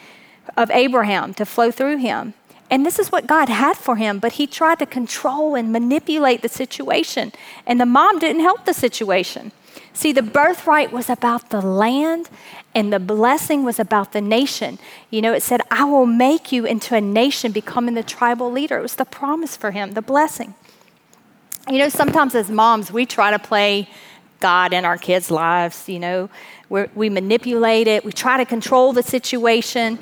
of 0.57 0.71
Abraham 0.73 1.33
to 1.35 1.47
flow 1.47 1.71
through 1.71 1.99
him. 1.99 2.35
And 2.69 2.87
this 2.87 2.99
is 2.99 3.13
what 3.13 3.27
God 3.27 3.51
had 3.51 3.77
for 3.77 3.97
him, 3.97 4.19
but 4.19 4.33
he 4.33 4.47
tried 4.47 4.79
to 4.79 4.87
control 4.87 5.55
and 5.55 5.71
manipulate 5.71 6.41
the 6.41 6.49
situation. 6.49 7.31
And 7.67 7.79
the 7.79 7.87
mom 7.87 8.19
didn't 8.19 8.41
help 8.41 8.65
the 8.65 8.73
situation. 8.73 9.53
See, 9.95 10.13
the 10.13 10.23
birthright 10.23 10.93
was 10.93 11.11
about 11.11 11.51
the 11.51 11.61
land, 11.61 12.31
and 12.75 12.93
the 12.93 12.99
blessing 12.99 13.63
was 13.63 13.79
about 13.79 14.13
the 14.13 14.21
nation. 14.21 14.79
You 15.11 15.21
know, 15.21 15.33
it 15.33 15.43
said, 15.43 15.61
I 15.71 15.85
will 15.85 16.07
make 16.07 16.51
you 16.51 16.65
into 16.65 16.95
a 16.95 17.01
nation, 17.01 17.53
becoming 17.53 17.95
the 17.95 18.03
tribal 18.03 18.51
leader. 18.51 18.79
It 18.79 18.83
was 18.83 18.97
the 18.97 19.05
promise 19.05 19.57
for 19.57 19.71
him, 19.71 19.93
the 19.93 20.03
blessing. 20.03 20.55
You 21.69 21.79
know, 21.79 21.89
sometimes 21.89 22.35
as 22.35 22.51
moms, 22.51 22.91
we 22.91 23.07
try 23.07 23.31
to 23.31 23.39
play 23.39 23.89
God 24.41 24.73
in 24.73 24.85
our 24.85 24.97
kids' 24.97 25.31
lives. 25.31 25.89
You 25.89 26.01
know, 26.01 26.31
We're, 26.69 26.89
we 26.95 27.11
manipulate 27.11 27.87
it, 27.87 28.03
we 28.03 28.13
try 28.13 28.39
to 28.39 28.47
control 28.47 28.95
the 28.95 29.03
situation. 29.03 29.99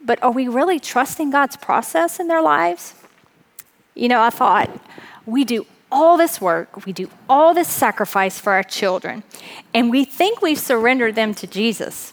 But 0.00 0.20
are 0.22 0.32
we 0.32 0.48
really 0.48 0.80
trusting 0.80 1.30
God's 1.30 1.56
process 1.56 2.18
in 2.18 2.26
their 2.26 2.42
lives? 2.42 2.94
You 3.94 4.08
know, 4.08 4.20
I 4.20 4.30
thought 4.30 4.68
we 5.24 5.44
do 5.44 5.64
all 5.90 6.16
this 6.16 6.40
work, 6.40 6.84
we 6.84 6.92
do 6.92 7.08
all 7.28 7.54
this 7.54 7.68
sacrifice 7.68 8.38
for 8.38 8.52
our 8.52 8.62
children, 8.62 9.22
and 9.72 9.90
we 9.90 10.04
think 10.04 10.42
we've 10.42 10.58
surrendered 10.58 11.14
them 11.14 11.34
to 11.34 11.46
Jesus. 11.46 12.12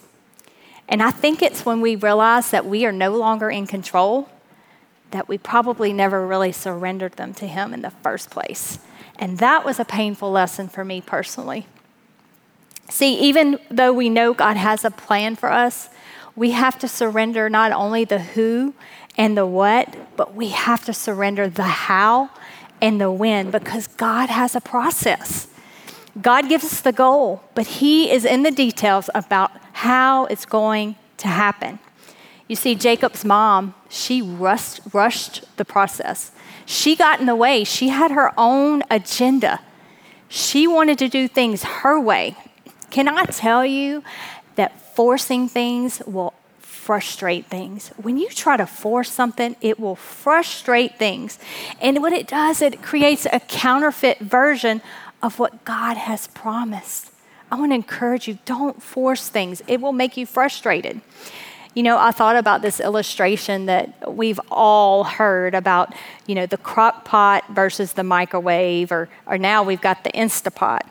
And 0.88 1.02
I 1.02 1.12
think 1.12 1.42
it's 1.42 1.66
when 1.66 1.82
we 1.82 1.96
realize 1.96 2.52
that 2.52 2.66
we 2.66 2.86
are 2.86 2.92
no 2.92 3.16
longer 3.16 3.50
in 3.50 3.68
control 3.68 4.30
that 5.14 5.28
we 5.28 5.38
probably 5.38 5.94
never 5.94 6.26
really 6.26 6.52
surrendered 6.52 7.14
them 7.14 7.34
to 7.36 7.48
Him 7.48 7.74
in 7.74 7.84
the 7.84 7.92
first 7.92 8.30
place. 8.30 8.80
And 9.18 9.38
that 9.38 9.64
was 9.64 9.80
a 9.80 9.86
painful 9.86 10.32
lesson 10.32 10.68
for 10.68 10.84
me 10.84 11.02
personally. 11.02 11.68
See, 12.90 13.18
even 13.20 13.60
though 13.70 13.94
we 13.94 14.10
know 14.10 14.34
God 14.34 14.58
has 14.58 14.84
a 14.84 14.92
plan 14.92 15.36
for 15.36 15.52
us, 15.52 15.90
we 16.36 16.52
have 16.52 16.80
to 16.80 16.88
surrender 16.88 17.48
not 17.48 17.72
only 17.72 18.06
the 18.06 18.20
who 18.20 18.74
and 19.16 19.38
the 19.38 19.46
what, 19.46 19.96
but 20.18 20.34
we 20.34 20.50
have 20.50 20.84
to 20.86 20.94
surrender 20.94 21.48
the 21.48 21.64
how 21.64 22.32
and 22.84 23.00
the 23.00 23.10
when 23.10 23.50
because 23.50 23.88
God 23.88 24.28
has 24.28 24.56
a 24.56 24.60
process. 24.60 25.48
God 26.22 26.50
gives 26.50 26.66
us 26.66 26.82
the 26.82 26.92
goal, 26.92 27.42
but 27.56 27.66
He 27.66 28.12
is 28.12 28.26
in 28.26 28.44
the 28.44 28.52
details 28.52 29.10
about 29.16 29.52
how 29.72 30.26
it's 30.26 30.46
going 30.46 30.98
to 31.18 31.30
happen. 31.30 31.80
You 32.50 32.58
see, 32.58 32.76
Jacob's 32.76 33.24
mom, 33.24 33.74
she 33.90 34.22
rushed, 34.22 34.82
rushed 34.92 35.46
the 35.56 35.64
process. 35.64 36.32
She 36.66 36.98
got 36.98 37.22
in 37.22 37.26
the 37.26 37.38
way. 37.38 37.64
She 37.64 37.88
had 37.88 38.12
her 38.12 38.38
own 38.38 38.84
agenda. 38.92 39.62
She 40.28 40.68
wanted 40.68 41.00
to 41.00 41.08
do 41.08 41.30
things 41.30 41.64
her 41.64 41.98
way. 41.98 42.36
Can 42.90 43.08
I 43.08 43.24
tell 43.26 43.66
you 43.66 44.04
that 44.56 44.94
forcing 44.94 45.48
things 45.48 46.02
will 46.06 46.34
frustrate 46.84 47.46
things? 47.46 47.90
When 47.96 48.18
you 48.18 48.28
try 48.30 48.58
to 48.58 48.66
force 48.66 49.10
something, 49.10 49.56
it 49.62 49.80
will 49.80 49.96
frustrate 49.96 51.00
things. 51.00 51.40
And 51.80 52.02
what 52.02 52.12
it 52.12 52.28
does, 52.28 52.62
it 52.62 52.82
creates 52.82 53.26
a 53.32 53.40
counterfeit 53.40 54.20
version 54.20 54.82
of 55.22 55.40
what 55.40 55.64
God 55.64 55.96
has 55.96 56.28
promised. 56.28 57.12
I 57.50 57.56
want 57.56 57.72
to 57.72 57.76
encourage 57.76 58.28
you 58.28 58.38
don't 58.44 58.84
force 58.84 59.30
things, 59.30 59.62
it 59.68 59.80
will 59.80 59.94
make 59.94 60.18
you 60.18 60.26
frustrated. 60.26 61.00
You 61.74 61.84
know, 61.84 61.98
I 61.98 62.12
thought 62.12 62.36
about 62.36 62.62
this 62.62 62.80
illustration 62.80 63.66
that 63.68 64.14
we've 64.14 64.40
all 64.52 65.06
heard 65.06 65.56
about, 65.56 65.96
you 66.28 66.36
know, 66.36 66.46
the 66.46 66.58
crock 66.58 67.06
pot 67.06 67.46
versus 67.50 67.94
the 67.94 68.04
microwave, 68.04 68.92
or, 68.92 69.10
or 69.26 69.38
now 69.38 69.64
we've 69.64 69.82
got 69.82 70.04
the 70.04 70.12
Instapot. 70.12 70.82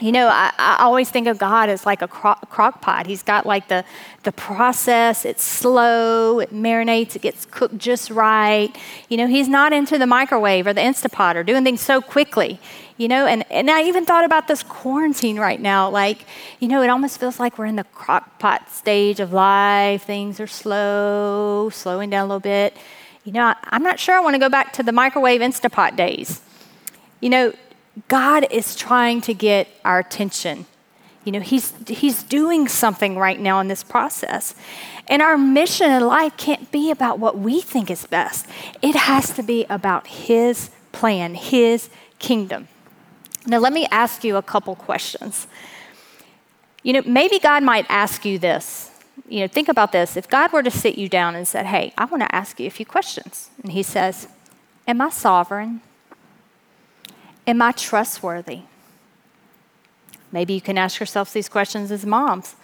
You 0.00 0.12
know, 0.12 0.28
I, 0.28 0.50
I, 0.56 0.76
always 0.80 1.10
think 1.10 1.26
of 1.26 1.36
God 1.36 1.68
as 1.68 1.84
like 1.84 2.00
a 2.00 2.08
crock, 2.08 2.48
crock, 2.48 2.80
pot. 2.80 3.06
He's 3.06 3.22
got 3.22 3.44
like 3.44 3.68
the, 3.68 3.84
the 4.22 4.32
process, 4.32 5.26
it's 5.26 5.42
slow, 5.42 6.40
it 6.40 6.54
marinates, 6.54 7.16
it 7.16 7.22
gets 7.22 7.44
cooked 7.44 7.76
just 7.76 8.08
right. 8.10 8.74
You 9.10 9.18
know, 9.18 9.26
He's 9.26 9.46
not 9.46 9.74
into 9.74 9.98
the 9.98 10.06
microwave 10.06 10.66
or 10.66 10.72
the 10.72 10.80
Instapot 10.80 11.34
or 11.34 11.42
doing 11.42 11.64
things 11.64 11.82
so 11.82 12.00
quickly. 12.00 12.58
You 12.96 13.08
know, 13.08 13.26
and, 13.26 13.44
and 13.50 13.70
I 13.70 13.82
even 13.84 14.06
thought 14.06 14.24
about 14.24 14.48
this 14.48 14.62
quarantine 14.62 15.38
right 15.38 15.60
now. 15.60 15.90
Like, 15.90 16.24
you 16.60 16.68
know, 16.68 16.82
it 16.82 16.88
almost 16.88 17.20
feels 17.20 17.38
like 17.38 17.58
we're 17.58 17.66
in 17.66 17.76
the 17.76 17.84
crock 17.84 18.38
pot 18.38 18.70
stage 18.70 19.20
of 19.20 19.32
life. 19.32 20.04
Things 20.04 20.40
are 20.40 20.46
slow, 20.46 21.70
slowing 21.72 22.10
down 22.10 22.24
a 22.24 22.26
little 22.26 22.40
bit. 22.40 22.76
You 23.24 23.32
know, 23.32 23.44
I, 23.44 23.56
I'm 23.64 23.82
not 23.82 23.98
sure 23.98 24.14
I 24.14 24.20
want 24.20 24.34
to 24.34 24.38
go 24.38 24.48
back 24.48 24.72
to 24.74 24.82
the 24.82 24.92
microwave 24.92 25.42
Instapot 25.42 25.96
days. 25.96 26.40
You 27.20 27.28
know, 27.28 27.52
God 28.08 28.46
is 28.50 28.76
trying 28.76 29.20
to 29.22 29.34
get 29.34 29.68
our 29.84 29.98
attention. 29.98 30.66
You 31.24 31.32
know, 31.32 31.40
he's, 31.40 31.74
he's 31.86 32.22
doing 32.22 32.66
something 32.66 33.16
right 33.16 33.38
now 33.38 33.60
in 33.60 33.68
this 33.68 33.82
process. 33.82 34.54
And 35.08 35.20
our 35.20 35.36
mission 35.36 35.90
in 35.90 36.06
life 36.06 36.36
can't 36.36 36.70
be 36.70 36.90
about 36.90 37.18
what 37.18 37.36
we 37.36 37.60
think 37.60 37.90
is 37.90 38.06
best, 38.06 38.46
it 38.80 38.94
has 38.94 39.34
to 39.34 39.42
be 39.42 39.66
about 39.68 40.06
His 40.06 40.70
plan, 40.92 41.34
His 41.34 41.90
kingdom. 42.18 42.68
Now, 43.46 43.58
let 43.58 43.72
me 43.72 43.86
ask 43.90 44.22
you 44.22 44.36
a 44.36 44.42
couple 44.42 44.76
questions. 44.76 45.46
You 46.82 46.92
know, 46.94 47.02
maybe 47.04 47.38
God 47.38 47.62
might 47.62 47.86
ask 47.88 48.24
you 48.24 48.38
this. 48.38 48.90
You 49.28 49.40
know, 49.40 49.48
think 49.48 49.68
about 49.68 49.92
this. 49.92 50.16
If 50.16 50.28
God 50.28 50.52
were 50.52 50.62
to 50.62 50.70
sit 50.70 50.96
you 50.96 51.08
down 51.08 51.34
and 51.34 51.46
said, 51.46 51.66
Hey, 51.66 51.92
I 51.98 52.04
want 52.04 52.22
to 52.22 52.34
ask 52.34 52.58
you 52.60 52.66
a 52.66 52.70
few 52.70 52.86
questions, 52.86 53.50
and 53.62 53.72
He 53.72 53.82
says, 53.82 54.28
Am 54.86 55.00
I 55.00 55.10
sovereign? 55.10 55.82
Am 57.50 57.60
I 57.60 57.72
trustworthy? 57.72 58.60
Maybe 60.30 60.54
you 60.54 60.60
can 60.60 60.78
ask 60.78 61.00
yourself 61.00 61.32
these 61.32 61.48
questions 61.48 61.90
as 61.90 62.06
moms. 62.06 62.54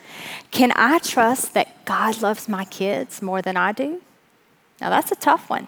Can 0.52 0.72
I 0.76 1.00
trust 1.00 1.54
that 1.54 1.84
God 1.84 2.22
loves 2.22 2.48
my 2.48 2.64
kids 2.66 3.20
more 3.20 3.42
than 3.42 3.56
I 3.56 3.72
do? 3.72 4.00
Now, 4.80 4.90
that's 4.90 5.10
a 5.10 5.16
tough 5.16 5.50
one. 5.50 5.66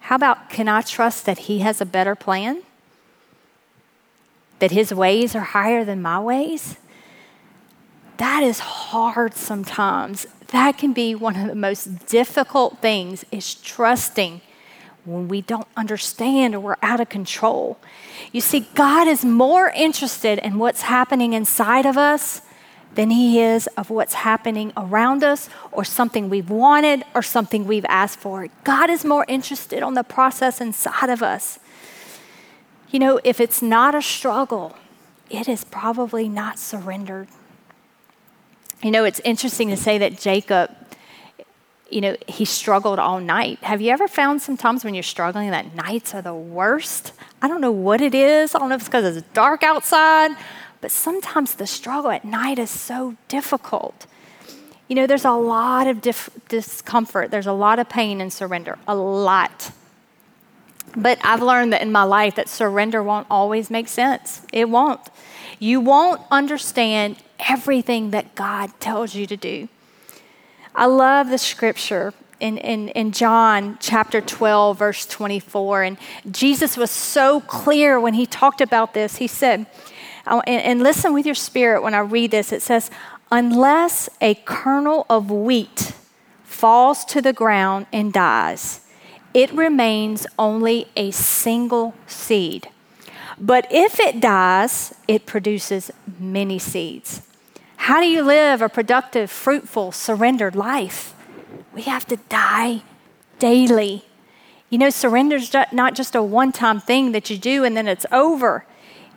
How 0.00 0.16
about 0.16 0.48
can 0.48 0.68
I 0.68 0.80
trust 0.80 1.26
that 1.26 1.40
He 1.40 1.58
has 1.58 1.82
a 1.82 1.84
better 1.84 2.14
plan? 2.14 2.62
That 4.60 4.70
His 4.70 4.94
ways 4.94 5.36
are 5.36 5.40
higher 5.40 5.84
than 5.84 6.00
my 6.00 6.18
ways? 6.18 6.78
That 8.16 8.42
is 8.42 8.58
hard 8.60 9.34
sometimes. 9.34 10.26
That 10.46 10.78
can 10.78 10.94
be 10.94 11.14
one 11.14 11.36
of 11.36 11.46
the 11.46 11.54
most 11.54 12.06
difficult 12.06 12.78
things 12.78 13.26
is 13.30 13.54
trusting 13.54 14.40
when 15.04 15.28
we 15.28 15.40
don't 15.40 15.66
understand 15.76 16.54
or 16.54 16.60
we're 16.60 16.76
out 16.82 17.00
of 17.00 17.08
control. 17.08 17.78
You 18.30 18.40
see, 18.40 18.68
God 18.74 19.08
is 19.08 19.24
more 19.24 19.70
interested 19.70 20.38
in 20.38 20.58
what's 20.58 20.82
happening 20.82 21.32
inside 21.32 21.86
of 21.86 21.98
us 21.98 22.42
than 22.94 23.10
He 23.10 23.40
is 23.40 23.66
of 23.76 23.90
what's 23.90 24.14
happening 24.14 24.72
around 24.76 25.24
us 25.24 25.48
or 25.70 25.84
something 25.84 26.28
we've 26.28 26.50
wanted 26.50 27.04
or 27.14 27.22
something 27.22 27.66
we've 27.66 27.86
asked 27.88 28.18
for. 28.18 28.48
God 28.64 28.90
is 28.90 29.04
more 29.04 29.24
interested 29.28 29.82
on 29.82 29.94
the 29.94 30.04
process 30.04 30.60
inside 30.60 31.10
of 31.10 31.22
us. 31.22 31.58
You 32.90 32.98
know, 32.98 33.18
if 33.24 33.40
it's 33.40 33.62
not 33.62 33.94
a 33.94 34.02
struggle, 34.02 34.76
it 35.30 35.48
is 35.48 35.64
probably 35.64 36.28
not 36.28 36.58
surrendered. 36.58 37.28
You 38.82 38.90
know, 38.90 39.04
it's 39.04 39.20
interesting 39.20 39.70
to 39.70 39.76
say 39.76 39.96
that 39.98 40.18
Jacob 40.18 40.70
you 41.92 42.00
know, 42.00 42.16
he 42.26 42.44
struggled 42.44 42.98
all 42.98 43.20
night. 43.20 43.58
Have 43.62 43.80
you 43.80 43.90
ever 43.90 44.08
found 44.08 44.40
sometimes 44.40 44.84
when 44.84 44.94
you're 44.94 45.02
struggling 45.02 45.50
that 45.50 45.74
nights 45.74 46.14
are 46.14 46.22
the 46.22 46.34
worst? 46.34 47.12
I 47.40 47.48
don't 47.48 47.60
know 47.60 47.72
what 47.72 48.00
it 48.00 48.14
is. 48.14 48.54
I 48.54 48.58
don't 48.58 48.68
know 48.68 48.76
if 48.76 48.82
it's 48.82 48.88
because 48.88 49.16
it's 49.16 49.26
dark 49.34 49.62
outside, 49.62 50.36
but 50.80 50.90
sometimes 50.90 51.54
the 51.54 51.66
struggle 51.66 52.10
at 52.10 52.24
night 52.24 52.58
is 52.58 52.70
so 52.70 53.16
difficult. 53.28 54.06
You 54.88 54.96
know, 54.96 55.06
there's 55.06 55.24
a 55.24 55.32
lot 55.32 55.86
of 55.86 56.00
dif- 56.00 56.30
discomfort, 56.48 57.30
there's 57.30 57.46
a 57.46 57.52
lot 57.52 57.78
of 57.78 57.88
pain 57.88 58.20
in 58.20 58.30
surrender, 58.30 58.78
a 58.86 58.94
lot. 58.94 59.70
But 60.96 61.18
I've 61.24 61.42
learned 61.42 61.72
that 61.72 61.82
in 61.82 61.92
my 61.92 62.02
life 62.02 62.34
that 62.34 62.48
surrender 62.48 63.02
won't 63.02 63.26
always 63.30 63.70
make 63.70 63.88
sense. 63.88 64.42
It 64.52 64.68
won't. 64.68 65.00
You 65.58 65.80
won't 65.80 66.20
understand 66.30 67.16
everything 67.38 68.10
that 68.10 68.34
God 68.34 68.70
tells 68.80 69.14
you 69.14 69.26
to 69.26 69.36
do. 69.36 69.68
I 70.74 70.86
love 70.86 71.28
the 71.28 71.38
scripture 71.38 72.14
in, 72.40 72.58
in, 72.58 72.88
in 72.88 73.12
John 73.12 73.78
chapter 73.80 74.20
12, 74.20 74.78
verse 74.78 75.06
24. 75.06 75.82
And 75.82 75.98
Jesus 76.30 76.76
was 76.76 76.90
so 76.90 77.40
clear 77.40 78.00
when 78.00 78.14
he 78.14 78.26
talked 78.26 78.60
about 78.60 78.94
this. 78.94 79.16
He 79.16 79.26
said, 79.26 79.66
oh, 80.26 80.40
and, 80.46 80.62
and 80.62 80.82
listen 80.82 81.12
with 81.12 81.26
your 81.26 81.34
spirit 81.34 81.82
when 81.82 81.94
I 81.94 82.00
read 82.00 82.30
this. 82.30 82.52
It 82.52 82.62
says, 82.62 82.90
Unless 83.30 84.10
a 84.20 84.34
kernel 84.34 85.06
of 85.08 85.30
wheat 85.30 85.92
falls 86.44 87.04
to 87.06 87.22
the 87.22 87.32
ground 87.32 87.86
and 87.92 88.12
dies, 88.12 88.80
it 89.32 89.50
remains 89.52 90.26
only 90.38 90.88
a 90.96 91.10
single 91.12 91.94
seed. 92.06 92.68
But 93.38 93.66
if 93.70 93.98
it 93.98 94.20
dies, 94.20 94.94
it 95.08 95.24
produces 95.24 95.90
many 96.18 96.58
seeds. 96.58 97.22
How 97.86 98.00
do 98.00 98.06
you 98.06 98.22
live 98.22 98.62
a 98.62 98.68
productive, 98.68 99.28
fruitful, 99.28 99.90
surrendered 99.90 100.54
life? 100.54 101.14
We 101.74 101.82
have 101.82 102.06
to 102.06 102.16
die 102.28 102.82
daily. 103.40 104.04
You 104.70 104.78
know, 104.78 104.88
surrender 104.88 105.34
is 105.34 105.52
not 105.72 105.96
just 105.96 106.14
a 106.14 106.22
one 106.22 106.52
time 106.52 106.78
thing 106.78 107.10
that 107.10 107.28
you 107.28 107.36
do 107.36 107.64
and 107.64 107.76
then 107.76 107.88
it's 107.88 108.06
over. 108.12 108.64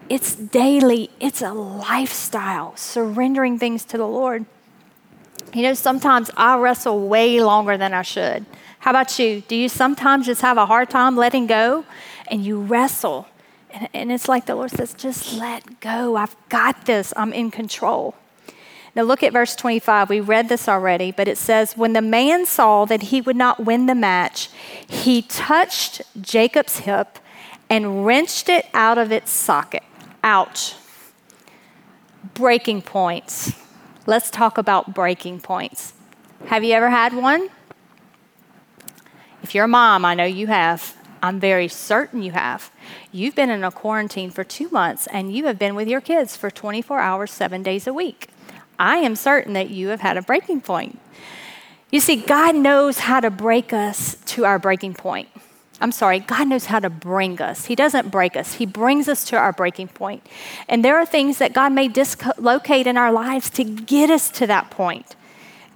It's 0.10 0.34
daily, 0.34 1.12
it's 1.19 1.43
a 1.43 1.54
lifestyle, 1.54 2.75
surrendering 2.75 3.60
things 3.60 3.86
to 3.86 3.99
the 3.99 4.08
Lord. 4.08 4.45
You 5.54 5.62
know, 5.62 5.75
sometimes 5.75 6.32
I 6.36 6.58
wrestle 6.58 7.08
way 7.08 7.39
longer 7.41 7.78
than 7.78 7.93
I 7.93 8.01
should. 8.01 8.47
How 8.80 8.89
about 8.89 9.19
you? 9.19 9.41
Do 9.41 9.56
you 9.56 9.69
sometimes 9.69 10.25
just 10.25 10.41
have 10.41 10.58
a 10.58 10.65
hard 10.65 10.89
time 10.89 11.15
letting 11.15 11.45
go 11.45 11.86
and 12.30 12.43
you 12.43 12.62
wrestle? 12.62 13.28
And, 13.69 13.89
and 13.93 14.12
it's 14.12 14.28
like 14.28 14.47
the 14.47 14.56
Lord 14.56 14.71
says, 14.71 14.95
just 14.95 15.38
let 15.38 15.82
go. 15.82 16.15
I've 16.15 16.36
got 16.49 16.88
this, 16.88 17.13
I'm 17.15 17.32
in 17.32 17.51
control. 17.51 18.15
Now 18.95 19.03
look 19.03 19.23
at 19.23 19.34
verse 19.34 19.55
25. 19.55 20.10
We 20.10 20.21
read 20.21 20.47
this 20.47 20.69
already, 20.69 21.12
but 21.12 21.27
it 21.27 21.38
says, 21.38 21.75
When 21.75 21.93
the 21.93 22.01
man 22.01 22.45
saw 22.45 22.86
that 22.86 23.03
he 23.03 23.19
would 23.19 23.36
not 23.36 23.65
win 23.65 23.88
the 23.88 23.95
match, 23.95 24.49
he 24.88 25.21
touched 25.21 26.01
Jacob's 26.21 26.79
hip 26.79 27.19
and 27.69 28.05
wrenched 28.05 28.47
it 28.47 28.67
out 28.73 28.97
of 28.97 29.12
its 29.12 29.31
socket. 29.31 29.84
Ouch. 30.23 30.75
Breaking 32.34 32.81
points. 32.81 33.53
Let's 34.05 34.29
talk 34.29 34.58
about 34.58 34.93
breaking 34.93 35.41
points. 35.41 35.93
Have 36.47 36.63
you 36.63 36.73
ever 36.73 36.89
had 36.89 37.13
one? 37.13 37.49
If 39.43 39.53
you're 39.53 39.65
a 39.65 39.69
mom, 39.69 40.05
I 40.05 40.13
know 40.13 40.25
you 40.25 40.47
have. 40.47 40.95
I'm 41.21 41.39
very 41.39 41.67
certain 41.67 42.21
you 42.21 42.31
have. 42.31 42.71
You've 43.12 43.36
been 43.36 43.49
in 43.49 43.63
a 43.63 43.71
quarantine 43.71 44.29
for 44.29 44.43
two 44.43 44.69
months 44.69 45.08
and 45.08 45.36
you 45.36 45.45
have 45.45 45.58
been 45.58 45.75
with 45.75 45.88
your 45.88 46.01
kids 46.01 46.38
for 46.38 46.51
24 46.51 46.99
hours, 46.99 47.31
seven 47.31 47.63
days 47.63 47.88
a 47.88 47.93
week. 47.93 48.29
I 48.79 48.97
am 48.97 49.15
certain 49.15 49.53
that 49.53 49.69
you 49.69 49.89
have 49.89 50.01
had 50.01 50.17
a 50.17 50.21
breaking 50.21 50.61
point. 50.61 50.99
You 51.91 51.99
see, 51.99 52.15
God 52.15 52.55
knows 52.55 52.99
how 52.99 53.19
to 53.19 53.29
break 53.29 53.71
us 53.71 54.17
to 54.25 54.45
our 54.45 54.59
breaking 54.59 54.95
point. 54.95 55.29
I'm 55.81 55.91
sorry, 55.91 56.19
God 56.19 56.47
knows 56.47 56.65
how 56.65 56.79
to 56.79 56.89
bring 56.89 57.41
us. 57.41 57.65
He 57.65 57.75
doesn't 57.75 58.09
break 58.09 58.35
us, 58.35 58.55
He 58.55 58.65
brings 58.65 59.07
us 59.07 59.25
to 59.25 59.38
our 59.38 59.51
breaking 59.51 59.89
point. 59.89 60.25
And 60.69 60.83
there 60.83 60.97
are 60.97 61.05
things 61.05 61.38
that 61.38 61.53
God 61.53 61.73
may 61.73 61.88
dislocate 61.88 62.88
in 62.88 62.97
our 62.97 63.11
lives 63.11 63.49
to 63.51 63.63
get 63.63 64.09
us 64.09 64.29
to 64.31 64.47
that 64.47 64.69
point. 64.69 65.15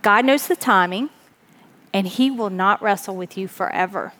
God 0.01 0.25
knows 0.25 0.47
the 0.47 0.55
timing, 0.55 1.09
and 1.93 2.07
He 2.07 2.31
will 2.31 2.49
not 2.49 2.81
wrestle 2.81 3.15
with 3.15 3.37
you 3.37 3.47
forever. 3.47 4.13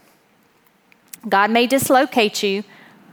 God 1.28 1.52
may 1.52 1.68
dislocate 1.68 2.44
you, 2.44 2.64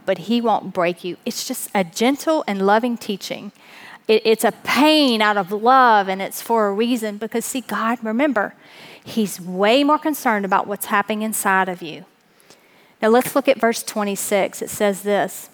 but 0.05 0.19
He 0.19 0.41
won't 0.41 0.73
break 0.73 1.03
you. 1.03 1.17
It's 1.25 1.47
just 1.47 1.69
a 1.73 1.83
gentle 1.83 2.43
and 2.47 2.65
loving 2.65 2.97
teaching 2.97 3.51
it, 4.07 4.21
it's 4.25 4.43
a 4.43 4.51
pain 4.51 5.21
out 5.21 5.37
of 5.37 5.51
love, 5.51 6.07
and 6.07 6.21
it's 6.21 6.41
for 6.41 6.67
a 6.67 6.73
reason 6.73 7.17
because, 7.17 7.45
see, 7.45 7.61
God, 7.61 7.99
remember, 8.03 8.53
He's 9.03 9.39
way 9.39 9.85
more 9.85 9.97
concerned 9.97 10.43
about 10.43 10.67
what's 10.67 10.87
happening 10.87 11.21
inside 11.21 11.69
of 11.69 11.81
you. 11.81 12.03
Now, 13.01 13.09
let's 13.09 13.35
look 13.35 13.47
at 13.47 13.59
verse 13.59 13.81
26. 13.83 14.61
It 14.61 14.69
says 14.69 15.03
this. 15.03 15.49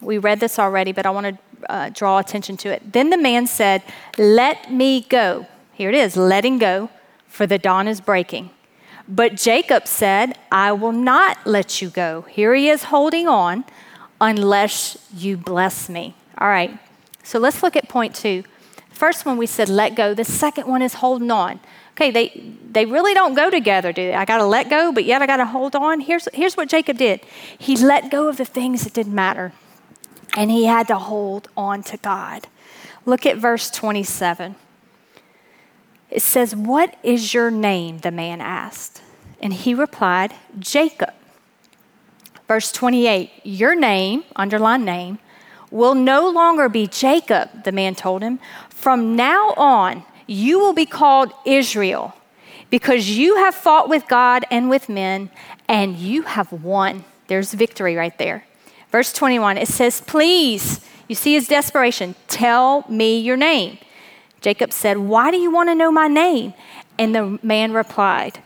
We 0.00 0.16
read 0.18 0.40
this 0.40 0.58
already, 0.58 0.92
but 0.92 1.04
I 1.04 1.10
want 1.10 1.26
to 1.26 1.38
uh, 1.68 1.88
draw 1.90 2.18
attention 2.18 2.56
to 2.58 2.70
it. 2.70 2.92
Then 2.92 3.10
the 3.10 3.18
man 3.18 3.46
said, 3.46 3.82
Let 4.16 4.72
me 4.72 5.02
go. 5.02 5.46
Here 5.72 5.88
it 5.88 5.94
is, 5.94 6.16
letting 6.16 6.58
go, 6.58 6.88
for 7.26 7.46
the 7.46 7.58
dawn 7.58 7.88
is 7.88 8.00
breaking. 8.00 8.50
But 9.08 9.36
Jacob 9.36 9.86
said, 9.86 10.38
I 10.50 10.72
will 10.72 10.92
not 10.92 11.46
let 11.46 11.82
you 11.82 11.90
go. 11.90 12.22
Here 12.22 12.54
he 12.54 12.68
is 12.68 12.84
holding 12.84 13.28
on 13.28 13.64
unless 14.20 14.96
you 15.14 15.36
bless 15.36 15.88
me. 15.88 16.14
All 16.38 16.48
right, 16.48 16.78
so 17.24 17.40
let's 17.40 17.62
look 17.64 17.74
at 17.74 17.88
point 17.88 18.14
two. 18.14 18.44
First 18.90 19.26
one 19.26 19.36
we 19.36 19.46
said 19.46 19.68
let 19.68 19.96
go. 19.96 20.14
The 20.14 20.24
second 20.24 20.68
one 20.68 20.80
is 20.80 20.94
holding 20.94 21.32
on. 21.32 21.58
Okay, 21.92 22.10
they, 22.12 22.54
they 22.70 22.86
really 22.86 23.14
don't 23.14 23.34
go 23.34 23.50
together, 23.50 23.92
do 23.92 24.02
they? 24.06 24.14
I 24.14 24.24
got 24.24 24.38
to 24.38 24.44
let 24.44 24.68
go, 24.70 24.92
but 24.92 25.04
yet 25.04 25.22
I 25.22 25.26
got 25.26 25.36
to 25.38 25.46
hold 25.46 25.76
on. 25.76 26.00
Here's, 26.00 26.28
here's 26.32 26.56
what 26.56 26.68
Jacob 26.68 26.98
did 26.98 27.20
he 27.58 27.76
let 27.76 28.10
go 28.10 28.28
of 28.28 28.36
the 28.36 28.44
things 28.44 28.84
that 28.84 28.92
didn't 28.92 29.14
matter. 29.14 29.52
and 30.36 30.50
he 30.50 30.64
had 30.66 30.86
to 30.88 30.98
hold 30.98 31.48
on 31.56 31.82
to 31.84 31.96
God. 31.96 32.48
Look 33.06 33.26
at 33.26 33.36
verse 33.36 33.70
27. 33.70 34.56
It 36.10 36.22
says, 36.22 36.54
What 36.54 36.96
is 37.02 37.34
your 37.34 37.50
name? 37.50 37.98
the 37.98 38.10
man 38.10 38.40
asked. 38.40 39.02
And 39.40 39.52
he 39.52 39.74
replied, 39.74 40.34
Jacob. 40.58 41.12
Verse 42.48 42.72
28, 42.72 43.30
Your 43.44 43.74
name, 43.74 44.24
underline 44.36 44.84
name, 44.84 45.18
will 45.70 45.94
no 45.94 46.28
longer 46.28 46.68
be 46.68 46.86
Jacob, 46.86 47.64
the 47.64 47.72
man 47.72 47.94
told 47.94 48.22
him. 48.22 48.38
From 48.68 49.16
now 49.16 49.54
on, 49.56 50.04
you 50.26 50.58
will 50.58 50.72
be 50.72 50.86
called 50.86 51.32
Israel 51.44 52.14
because 52.70 53.10
you 53.10 53.36
have 53.36 53.54
fought 53.54 53.88
with 53.88 54.08
God 54.08 54.44
and 54.50 54.68
with 54.68 54.88
men, 54.88 55.30
and 55.68 55.96
you 55.96 56.22
have 56.22 56.50
won. 56.50 57.04
There's 57.28 57.54
victory 57.54 57.94
right 57.94 58.16
there. 58.18 58.44
Verse 58.90 59.12
21, 59.12 59.58
it 59.58 59.68
says, 59.68 60.00
Please, 60.00 60.80
you 61.08 61.14
see 61.14 61.34
his 61.34 61.48
desperation, 61.48 62.14
tell 62.28 62.84
me 62.88 63.18
your 63.18 63.36
name. 63.36 63.78
Jacob 64.40 64.72
said, 64.72 64.98
Why 64.98 65.30
do 65.30 65.36
you 65.36 65.52
want 65.52 65.68
to 65.68 65.74
know 65.74 65.90
my 65.90 66.08
name? 66.08 66.54
And 66.98 67.14
the 67.14 67.38
man 67.42 67.72
replied, 67.72 68.40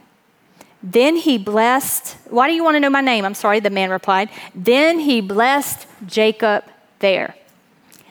Then 0.83 1.17
he 1.17 1.39
blessed, 1.39 2.17
Why 2.31 2.49
do 2.49 2.55
you 2.55 2.63
want 2.63 2.77
to 2.77 2.81
know 2.81 2.91
my 2.91 3.01
name? 3.01 3.25
I'm 3.25 3.35
sorry, 3.35 3.61
the 3.61 3.71
man 3.71 3.91
replied. 3.91 4.31
Then 4.55 5.01
he 5.01 5.21
blessed 5.21 5.87
Jacob 6.07 6.65
there. 6.99 7.35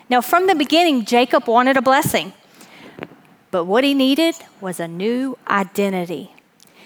Now, 0.09 0.21
from 0.21 0.47
the 0.47 0.55
beginning, 0.55 1.05
Jacob 1.05 1.47
wanted 1.47 1.77
a 1.77 1.81
blessing. 1.81 2.33
But 3.51 3.65
what 3.65 3.83
he 3.83 3.93
needed 3.93 4.35
was 4.61 4.79
a 4.79 4.87
new 4.87 5.37
identity. 5.47 6.33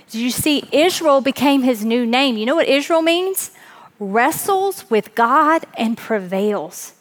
Did 0.09 0.21
you 0.21 0.31
see? 0.31 0.63
Israel 0.71 1.21
became 1.21 1.63
his 1.63 1.85
new 1.85 2.05
name. 2.05 2.37
You 2.37 2.45
know 2.45 2.55
what 2.55 2.67
Israel 2.67 3.01
means? 3.01 3.51
Wrestles 3.99 4.89
with 4.89 5.15
God 5.15 5.65
and 5.77 5.97
prevails. 5.97 6.93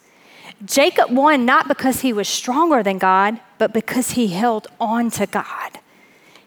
Jacob 0.63 1.11
won 1.11 1.45
not 1.45 1.67
because 1.67 2.01
he 2.01 2.13
was 2.13 2.27
stronger 2.27 2.83
than 2.83 2.97
God, 2.97 3.39
but 3.57 3.73
because 3.73 4.11
he 4.11 4.27
held 4.27 4.67
on 4.79 5.09
to 5.11 5.25
God. 5.25 5.79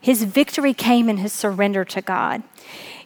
His 0.01 0.25
victory 0.25 0.75
came 0.75 1.09
in 1.09 1.17
his 1.17 1.33
surrender 1.33 1.85
to 1.87 2.01
God. 2.01 2.43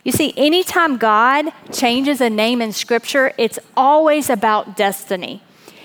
You 0.09 0.12
see, 0.12 0.33
anytime 0.38 0.97
God 0.97 1.53
changes 1.71 2.23
a 2.23 2.31
name 2.31 2.62
in 2.62 2.73
Scripture, 2.73 3.35
it's 3.37 3.59
always 3.77 4.31
about 4.31 4.75
destiny. 4.75 5.42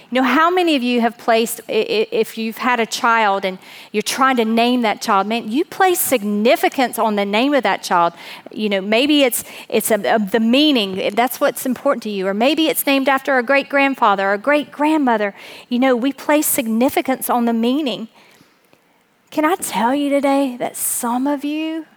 You 0.09 0.21
know, 0.21 0.23
how 0.23 0.49
many 0.49 0.77
of 0.77 0.81
you 0.81 1.01
have 1.01 1.17
placed, 1.17 1.59
if 1.67 2.37
you've 2.37 2.55
had 2.55 2.79
a 2.79 2.85
child 2.85 3.43
and 3.43 3.59
you're 3.91 4.01
trying 4.01 4.37
to 4.37 4.45
name 4.45 4.83
that 4.83 5.01
child, 5.01 5.27
man, 5.27 5.51
you 5.51 5.65
place 5.65 5.99
significance 5.99 6.97
on 6.97 7.17
the 7.17 7.25
name 7.25 7.53
of 7.53 7.63
that 7.63 7.83
child. 7.83 8.13
You 8.49 8.69
know, 8.69 8.79
maybe 8.79 9.23
it's, 9.23 9.43
it's 9.67 9.91
a, 9.91 9.95
a, 9.95 10.19
the 10.19 10.39
meaning, 10.39 11.13
that's 11.13 11.41
what's 11.41 11.65
important 11.65 12.03
to 12.03 12.09
you. 12.09 12.25
Or 12.25 12.33
maybe 12.33 12.67
it's 12.69 12.85
named 12.85 13.09
after 13.09 13.37
a 13.37 13.43
great 13.43 13.67
grandfather 13.67 14.29
or 14.29 14.33
a 14.35 14.37
great 14.37 14.71
grandmother. 14.71 15.35
You 15.67 15.79
know, 15.79 15.97
we 15.97 16.13
place 16.13 16.47
significance 16.47 17.29
on 17.29 17.43
the 17.43 17.51
meaning. 17.51 18.07
Can 19.31 19.43
I 19.43 19.55
tell 19.55 19.93
you 19.93 20.09
today 20.09 20.55
that 20.59 20.77
some 20.77 21.27
of 21.27 21.43
you, 21.43 21.87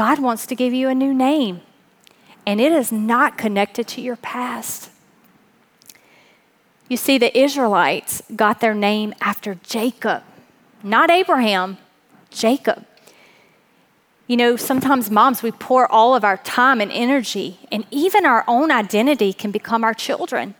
God 0.00 0.18
wants 0.18 0.46
to 0.46 0.54
give 0.54 0.72
you 0.72 0.88
a 0.88 0.94
new 0.94 1.12
name, 1.12 1.60
and 2.46 2.58
it 2.58 2.72
is 2.72 2.90
not 2.90 3.36
connected 3.36 3.86
to 3.88 4.00
your 4.00 4.16
past. 4.16 4.88
You 6.88 6.96
see, 6.96 7.18
the 7.18 7.38
Israelites 7.38 8.22
got 8.34 8.60
their 8.60 8.72
name 8.72 9.12
after 9.20 9.56
Jacob, 9.56 10.22
not 10.82 11.10
Abraham, 11.10 11.76
Jacob. 12.30 12.86
You 14.26 14.38
know, 14.38 14.56
sometimes 14.56 15.10
moms, 15.10 15.42
we 15.42 15.52
pour 15.52 15.86
all 15.92 16.14
of 16.14 16.24
our 16.24 16.38
time 16.38 16.80
and 16.80 16.90
energy, 16.90 17.58
and 17.70 17.84
even 17.90 18.24
our 18.24 18.42
own 18.48 18.70
identity 18.70 19.34
can 19.34 19.50
become 19.50 19.84
our 19.84 19.92
children. 19.92 20.54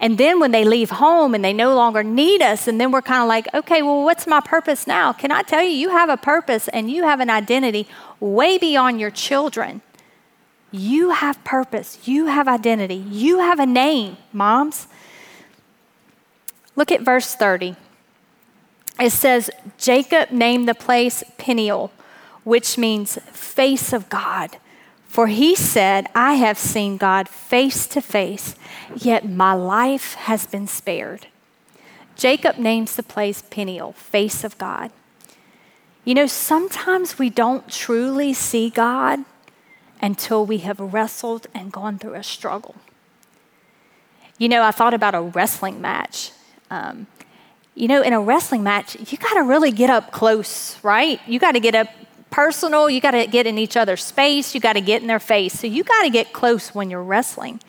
And 0.00 0.18
then 0.18 0.40
when 0.40 0.50
they 0.50 0.64
leave 0.64 0.90
home 0.90 1.34
and 1.34 1.44
they 1.44 1.52
no 1.52 1.74
longer 1.74 2.02
need 2.02 2.42
us, 2.42 2.66
and 2.66 2.80
then 2.80 2.90
we're 2.90 3.02
kind 3.02 3.22
of 3.22 3.28
like, 3.28 3.52
okay, 3.54 3.80
well, 3.82 4.02
what's 4.02 4.26
my 4.26 4.40
purpose 4.40 4.86
now? 4.86 5.12
Can 5.12 5.30
I 5.30 5.42
tell 5.42 5.62
you, 5.62 5.70
you 5.70 5.90
have 5.90 6.08
a 6.08 6.16
purpose 6.16 6.68
and 6.68 6.90
you 6.90 7.04
have 7.04 7.20
an 7.20 7.30
identity 7.30 7.86
way 8.20 8.58
beyond 8.58 9.00
your 9.00 9.10
children. 9.10 9.82
You 10.70 11.10
have 11.10 11.42
purpose, 11.44 12.00
you 12.04 12.26
have 12.26 12.48
identity, 12.48 12.96
you 12.96 13.38
have 13.38 13.60
a 13.60 13.66
name, 13.66 14.16
moms. 14.32 14.88
Look 16.74 16.90
at 16.90 17.02
verse 17.02 17.36
30. 17.36 17.76
It 18.98 19.10
says, 19.10 19.50
Jacob 19.78 20.32
named 20.32 20.68
the 20.68 20.74
place 20.74 21.22
Peniel, 21.38 21.92
which 22.42 22.76
means 22.76 23.18
face 23.30 23.92
of 23.92 24.08
God. 24.08 24.56
For 25.14 25.28
he 25.28 25.54
said, 25.54 26.08
I 26.12 26.32
have 26.32 26.58
seen 26.58 26.96
God 26.96 27.28
face 27.28 27.86
to 27.86 28.00
face, 28.00 28.56
yet 28.96 29.24
my 29.24 29.52
life 29.52 30.14
has 30.14 30.44
been 30.44 30.66
spared. 30.66 31.28
Jacob 32.16 32.58
names 32.58 32.96
the 32.96 33.04
place 33.04 33.40
Peniel, 33.48 33.92
face 33.92 34.42
of 34.42 34.58
God. 34.58 34.90
You 36.04 36.14
know, 36.14 36.26
sometimes 36.26 37.16
we 37.16 37.30
don't 37.30 37.68
truly 37.68 38.32
see 38.32 38.70
God 38.70 39.20
until 40.02 40.44
we 40.44 40.58
have 40.58 40.80
wrestled 40.80 41.46
and 41.54 41.70
gone 41.70 41.96
through 41.96 42.14
a 42.14 42.24
struggle. 42.24 42.74
You 44.36 44.48
know, 44.48 44.64
I 44.64 44.72
thought 44.72 44.94
about 44.94 45.14
a 45.14 45.22
wrestling 45.22 45.80
match. 45.80 46.32
Um, 46.70 47.06
you 47.76 47.86
know, 47.86 48.02
in 48.02 48.14
a 48.14 48.20
wrestling 48.20 48.64
match, 48.64 48.96
you 49.12 49.16
got 49.16 49.34
to 49.34 49.44
really 49.44 49.70
get 49.70 49.90
up 49.90 50.10
close, 50.10 50.76
right? 50.82 51.20
You 51.28 51.38
got 51.38 51.52
to 51.52 51.60
get 51.60 51.76
up 51.76 51.86
personal. 52.34 52.90
You 52.90 53.00
got 53.00 53.12
to 53.12 53.28
get 53.28 53.46
in 53.46 53.58
each 53.58 53.76
other's 53.76 54.02
space. 54.02 54.56
You 54.56 54.60
got 54.60 54.72
to 54.72 54.80
get 54.80 55.00
in 55.02 55.06
their 55.06 55.20
face. 55.20 55.52
So 55.60 55.68
you 55.68 55.84
got 55.84 56.02
to 56.02 56.10
get 56.10 56.32
close 56.32 56.74
when 56.74 56.90
you're 56.90 57.02
wrestling. 57.02 57.60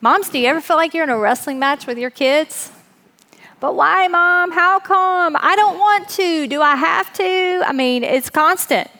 Moms, 0.00 0.28
do 0.30 0.38
you 0.40 0.48
ever 0.48 0.60
feel 0.60 0.76
like 0.76 0.94
you're 0.94 1.04
in 1.04 1.10
a 1.10 1.18
wrestling 1.18 1.60
match 1.60 1.86
with 1.86 1.96
your 1.96 2.10
kids? 2.10 2.72
But 3.60 3.76
why, 3.76 4.08
mom? 4.08 4.50
How 4.50 4.80
come? 4.80 5.36
I 5.38 5.54
don't 5.54 5.78
want 5.78 6.08
to. 6.10 6.48
Do 6.48 6.60
I 6.60 6.74
have 6.74 7.12
to? 7.14 7.62
I 7.64 7.72
mean, 7.72 8.02
it's 8.02 8.30
constant. 8.30 8.90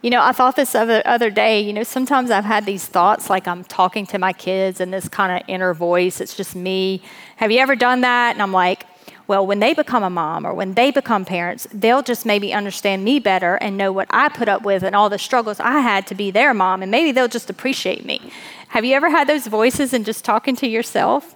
You 0.00 0.10
know, 0.10 0.22
I 0.22 0.30
thought 0.30 0.54
this 0.54 0.76
other, 0.76 1.02
other 1.04 1.30
day, 1.30 1.60
you 1.60 1.72
know, 1.72 1.82
sometimes 1.82 2.30
I've 2.30 2.44
had 2.44 2.66
these 2.66 2.86
thoughts 2.86 3.28
like 3.28 3.48
I'm 3.48 3.64
talking 3.64 4.06
to 4.06 4.18
my 4.18 4.32
kids 4.32 4.80
and 4.80 4.92
this 4.92 5.08
kind 5.08 5.40
of 5.40 5.48
inner 5.48 5.74
voice, 5.74 6.20
it's 6.20 6.36
just 6.36 6.54
me. 6.54 7.02
Have 7.36 7.50
you 7.50 7.58
ever 7.58 7.74
done 7.74 8.02
that? 8.02 8.34
And 8.34 8.42
I'm 8.42 8.52
like, 8.52 8.86
well, 9.32 9.46
when 9.46 9.60
they 9.60 9.72
become 9.72 10.02
a 10.02 10.10
mom 10.10 10.46
or 10.46 10.52
when 10.52 10.74
they 10.74 10.90
become 10.90 11.24
parents, 11.24 11.66
they'll 11.72 12.02
just 12.02 12.26
maybe 12.26 12.52
understand 12.52 13.02
me 13.02 13.18
better 13.18 13.54
and 13.54 13.78
know 13.78 13.90
what 13.90 14.06
I 14.10 14.28
put 14.28 14.46
up 14.46 14.62
with 14.62 14.82
and 14.82 14.94
all 14.94 15.08
the 15.08 15.18
struggles 15.18 15.58
I 15.58 15.80
had 15.80 16.06
to 16.08 16.14
be 16.14 16.30
their 16.30 16.52
mom, 16.52 16.82
and 16.82 16.90
maybe 16.90 17.12
they'll 17.12 17.28
just 17.28 17.48
appreciate 17.48 18.04
me. 18.04 18.30
Have 18.68 18.84
you 18.84 18.94
ever 18.94 19.08
had 19.08 19.26
those 19.26 19.46
voices 19.46 19.94
and 19.94 20.04
just 20.04 20.22
talking 20.22 20.54
to 20.56 20.68
yourself? 20.68 21.34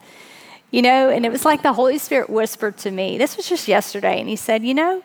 You 0.70 0.82
know, 0.82 1.08
and 1.08 1.24
it 1.24 1.32
was 1.32 1.46
like 1.46 1.62
the 1.62 1.72
Holy 1.72 1.96
Spirit 1.96 2.28
whispered 2.28 2.76
to 2.84 2.90
me. 2.90 3.16
This 3.16 3.34
was 3.34 3.48
just 3.48 3.66
yesterday, 3.66 4.20
and 4.20 4.28
He 4.28 4.36
said, 4.36 4.62
You 4.62 4.74
know, 4.74 5.02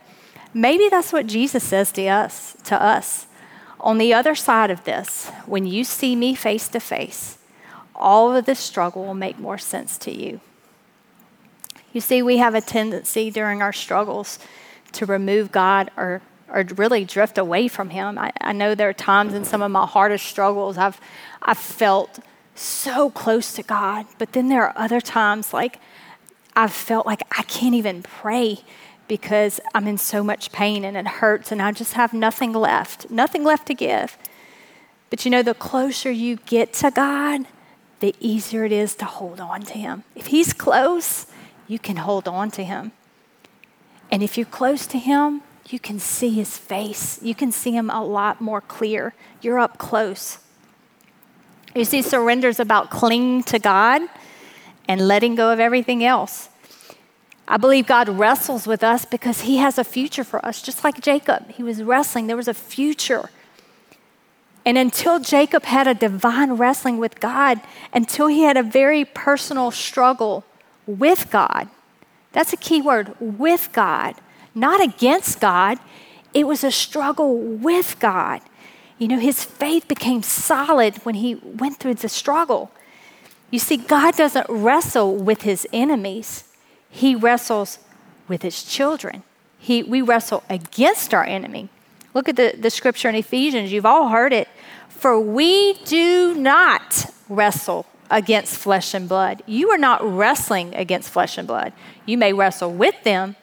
maybe 0.54 0.90
that's 0.90 1.14
what 1.14 1.28
Jesus 1.28 1.64
says 1.64 1.94
to 1.94 2.10
us, 2.10 2.58
to 2.66 2.76
us. 2.76 3.26
On 3.80 4.00
the 4.00 4.14
other 4.14 4.36
side 4.36 4.70
of 4.70 4.84
this, 4.84 5.32
when 5.46 5.66
you 5.66 5.86
see 5.86 6.14
me 6.14 6.36
face 6.36 6.68
to 6.68 6.82
face, 6.82 7.38
all 7.96 8.36
of 8.36 8.44
this 8.44 8.60
struggle 8.60 9.06
will 9.06 9.14
make 9.14 9.40
more 9.40 9.58
sense 9.58 9.98
to 10.00 10.12
you. 10.12 10.42
You 11.94 12.02
see, 12.02 12.22
we 12.22 12.38
have 12.38 12.56
a 12.56 12.62
tendency 12.62 13.30
during 13.32 13.62
our 13.62 13.74
struggles 13.74 14.40
to 14.94 15.06
remove 15.06 15.52
God 15.52 15.92
or, 15.98 16.22
or 16.50 16.66
really 16.76 17.06
drift 17.06 17.38
away 17.38 17.68
from 17.68 17.90
Him. 17.90 18.18
I, 18.18 18.32
I 18.40 18.54
know 18.54 18.76
there 18.76 18.90
are 18.90 18.94
times 18.94 19.34
in 19.34 19.46
some 19.46 19.62
of 19.62 19.72
my 19.72 19.86
hardest 19.86 20.26
struggles 20.26 20.78
I've, 20.78 21.00
I've 21.42 21.58
felt 21.58 22.20
so 22.56 23.10
close 23.10 23.54
to 23.54 23.64
God, 23.64 24.06
but 24.18 24.34
then 24.34 24.50
there 24.50 24.64
are 24.64 24.74
other 24.76 25.02
times 25.02 25.54
like 25.54 25.80
I've 26.56 26.74
felt 26.74 27.06
like 27.06 27.22
I 27.38 27.44
can't 27.44 27.76
even 27.76 28.04
pray 28.04 28.60
because 29.08 29.60
I'm 29.74 29.88
in 29.88 29.98
so 29.98 30.24
much 30.24 30.52
pain 30.52 30.86
and 30.86 30.96
it 30.96 31.08
hurts 31.08 31.52
and 31.52 31.62
I 31.62 31.72
just 31.72 31.94
have 31.94 32.14
nothing 32.14 32.54
left, 32.54 33.10
nothing 33.10 33.44
left 33.44 33.68
to 33.68 33.74
give. 33.74 34.18
But 35.10 35.26
you 35.26 35.32
know, 35.32 35.44
the 35.44 35.54
closer 35.54 36.10
you 36.10 36.38
get 36.46 36.72
to 36.76 36.92
God, 36.92 37.46
the 38.00 38.16
easier 38.20 38.64
it 38.64 38.72
is 38.72 38.96
to 38.96 39.06
hold 39.06 39.40
on 39.40 39.62
to 39.64 39.74
Him. 39.74 40.04
If 40.16 40.28
He's 40.28 40.54
close, 40.54 41.28
you 41.68 41.80
can 41.80 41.98
hold 41.98 42.28
on 42.28 42.52
to 42.52 42.64
Him. 42.64 42.92
And 44.12 44.22
if 44.22 44.38
you're 44.38 44.46
close 44.46 44.86
to 44.88 44.98
Him, 44.98 45.42
you 45.70 45.80
can 45.80 46.00
see 46.00 46.30
His 46.30 46.58
face. 46.58 47.22
You 47.22 47.36
can 47.36 47.52
see 47.52 47.72
Him 47.72 47.90
a 47.90 48.04
lot 48.04 48.42
more 48.42 48.62
clear. 48.62 49.14
You're 49.42 49.60
up 49.60 49.78
close. 49.78 50.40
You 51.76 51.86
see, 51.86 52.02
surrender 52.02 52.50
is 52.50 52.60
about 52.60 52.90
clinging 52.90 53.44
to 53.44 53.60
God 53.60 54.02
and 54.88 55.08
letting 55.08 55.36
go 55.36 55.52
of 55.54 55.60
everything 55.60 56.04
else. 56.04 56.50
I 57.48 57.58
believe 57.58 57.88
God 57.88 58.10
wrestles 58.10 58.68
with 58.68 58.84
us 58.84 59.06
because 59.06 59.42
He 59.42 59.58
has 59.58 59.78
a 59.78 59.84
future 59.84 60.24
for 60.24 60.46
us, 60.46 60.62
just 60.62 60.84
like 60.84 61.02
Jacob. 61.02 61.52
He 61.52 61.64
was 61.64 61.82
wrestling, 61.84 62.28
there 62.28 62.38
was 62.38 62.48
a 62.48 62.54
future. 62.54 63.30
And 64.66 64.78
until 64.78 65.20
Jacob 65.20 65.64
had 65.64 65.88
a 65.88 65.94
divine 65.94 66.54
wrestling 66.54 66.98
with 66.98 67.20
God, 67.20 67.62
until 67.94 68.28
he 68.28 68.44
had 68.44 68.58
a 68.58 68.64
very 68.64 69.06
personal 69.06 69.72
struggle 69.72 70.46
with 70.98 71.30
God, 71.32 71.70
that's 72.32 72.54
a 72.54 72.58
key 72.58 72.82
word 72.82 73.16
with 73.20 73.70
God, 73.74 74.16
not 74.56 74.82
against 74.82 75.40
God. 75.40 75.80
It 76.34 76.48
was 76.48 76.64
a 76.64 76.72
struggle 76.72 77.38
with 77.38 78.00
God. 78.00 78.42
You 78.98 79.08
know, 79.08 79.20
his 79.20 79.44
faith 79.44 79.88
became 79.88 80.24
solid 80.24 80.98
when 80.98 81.16
he 81.16 81.36
went 81.36 81.80
through 81.80 81.96
the 81.96 82.10
struggle. 82.10 82.72
You 83.50 83.60
see, 83.60 83.78
God 83.78 84.16
doesn't 84.16 84.46
wrestle 84.48 85.16
with 85.16 85.42
his 85.42 85.68
enemies, 85.74 86.46
he 86.90 87.16
wrestles 87.16 87.80
with 88.28 88.42
his 88.42 88.64
children. 88.64 89.24
He, 89.60 89.84
we 89.84 90.02
wrestle 90.02 90.44
against 90.50 91.14
our 91.14 91.24
enemy. 91.24 91.70
Look 92.14 92.28
at 92.28 92.36
the, 92.36 92.56
the 92.58 92.70
scripture 92.70 93.10
in 93.10 93.16
Ephesians. 93.16 93.72
You've 93.72 93.86
all 93.86 94.10
heard 94.10 94.34
it. 94.34 94.48
For 94.90 95.20
we 95.20 95.74
do 95.86 96.34
not 96.36 97.06
wrestle 97.32 97.86
against 98.10 98.58
flesh 98.58 98.94
and 98.94 99.08
blood. 99.08 99.42
You 99.48 99.70
are 99.70 99.78
not 99.78 100.04
wrestling 100.04 100.76
against 100.76 101.10
flesh 101.10 101.38
and 101.38 101.48
blood. 101.48 101.74
You 102.06 102.18
may 102.18 102.34
wrestle 102.34 102.72
with 102.72 103.02
them, 103.04 103.38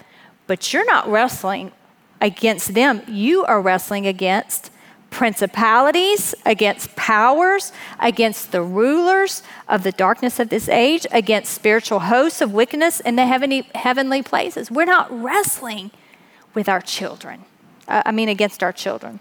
but 0.46 0.72
you're 0.72 0.84
not 0.84 1.08
wrestling 1.08 1.72
against 2.20 2.74
them. 2.74 3.02
You 3.08 3.44
are 3.44 3.60
wrestling 3.60 4.06
against 4.06 4.70
principalities, 5.10 6.34
against 6.44 6.94
powers, 6.96 7.72
against 7.98 8.52
the 8.52 8.60
rulers 8.60 9.42
of 9.66 9.82
the 9.82 9.92
darkness 9.92 10.38
of 10.38 10.50
this 10.50 10.68
age, 10.68 11.06
against 11.10 11.54
spiritual 11.54 12.00
hosts 12.00 12.42
of 12.42 12.52
wickedness 12.52 13.00
in 13.00 13.16
the 13.16 13.24
heavenly, 13.24 13.68
heavenly 13.74 14.22
places. 14.22 14.70
We're 14.70 14.84
not 14.84 15.08
wrestling 15.10 15.92
with 16.52 16.68
our 16.68 16.82
children. 16.82 17.46
Uh, 17.86 18.02
I 18.04 18.12
mean, 18.12 18.28
against 18.28 18.62
our 18.62 18.72
children. 18.72 19.20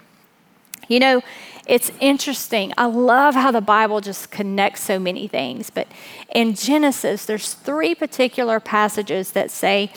You 0.88 1.00
know, 1.00 1.22
it's 1.68 1.92
interesting. 2.00 2.74
I 2.78 2.86
love 2.86 3.36
how 3.36 3.52
the 3.52 3.62
Bible 3.62 4.00
just 4.00 4.32
connects 4.32 4.84
so 4.84 5.00
many 5.00 5.28
things. 5.28 5.70
But 5.70 5.88
in 6.34 6.56
Genesis, 6.56 7.26
there's 7.26 7.54
three 7.54 7.94
particular 7.94 8.60
passages 8.60 9.32
that 9.32 9.52
say 9.52 9.92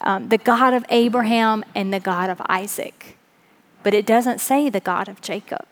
um, 0.00 0.28
the 0.28 0.38
God 0.38 0.72
of 0.72 0.84
Abraham 0.88 1.64
and 1.74 1.92
the 1.92 2.00
God 2.00 2.30
of 2.30 2.40
Isaac. 2.46 3.16
But 3.82 3.94
it 3.94 4.06
doesn't 4.06 4.40
say 4.40 4.70
the 4.70 4.80
God 4.80 5.08
of 5.08 5.20
Jacob. 5.20 5.66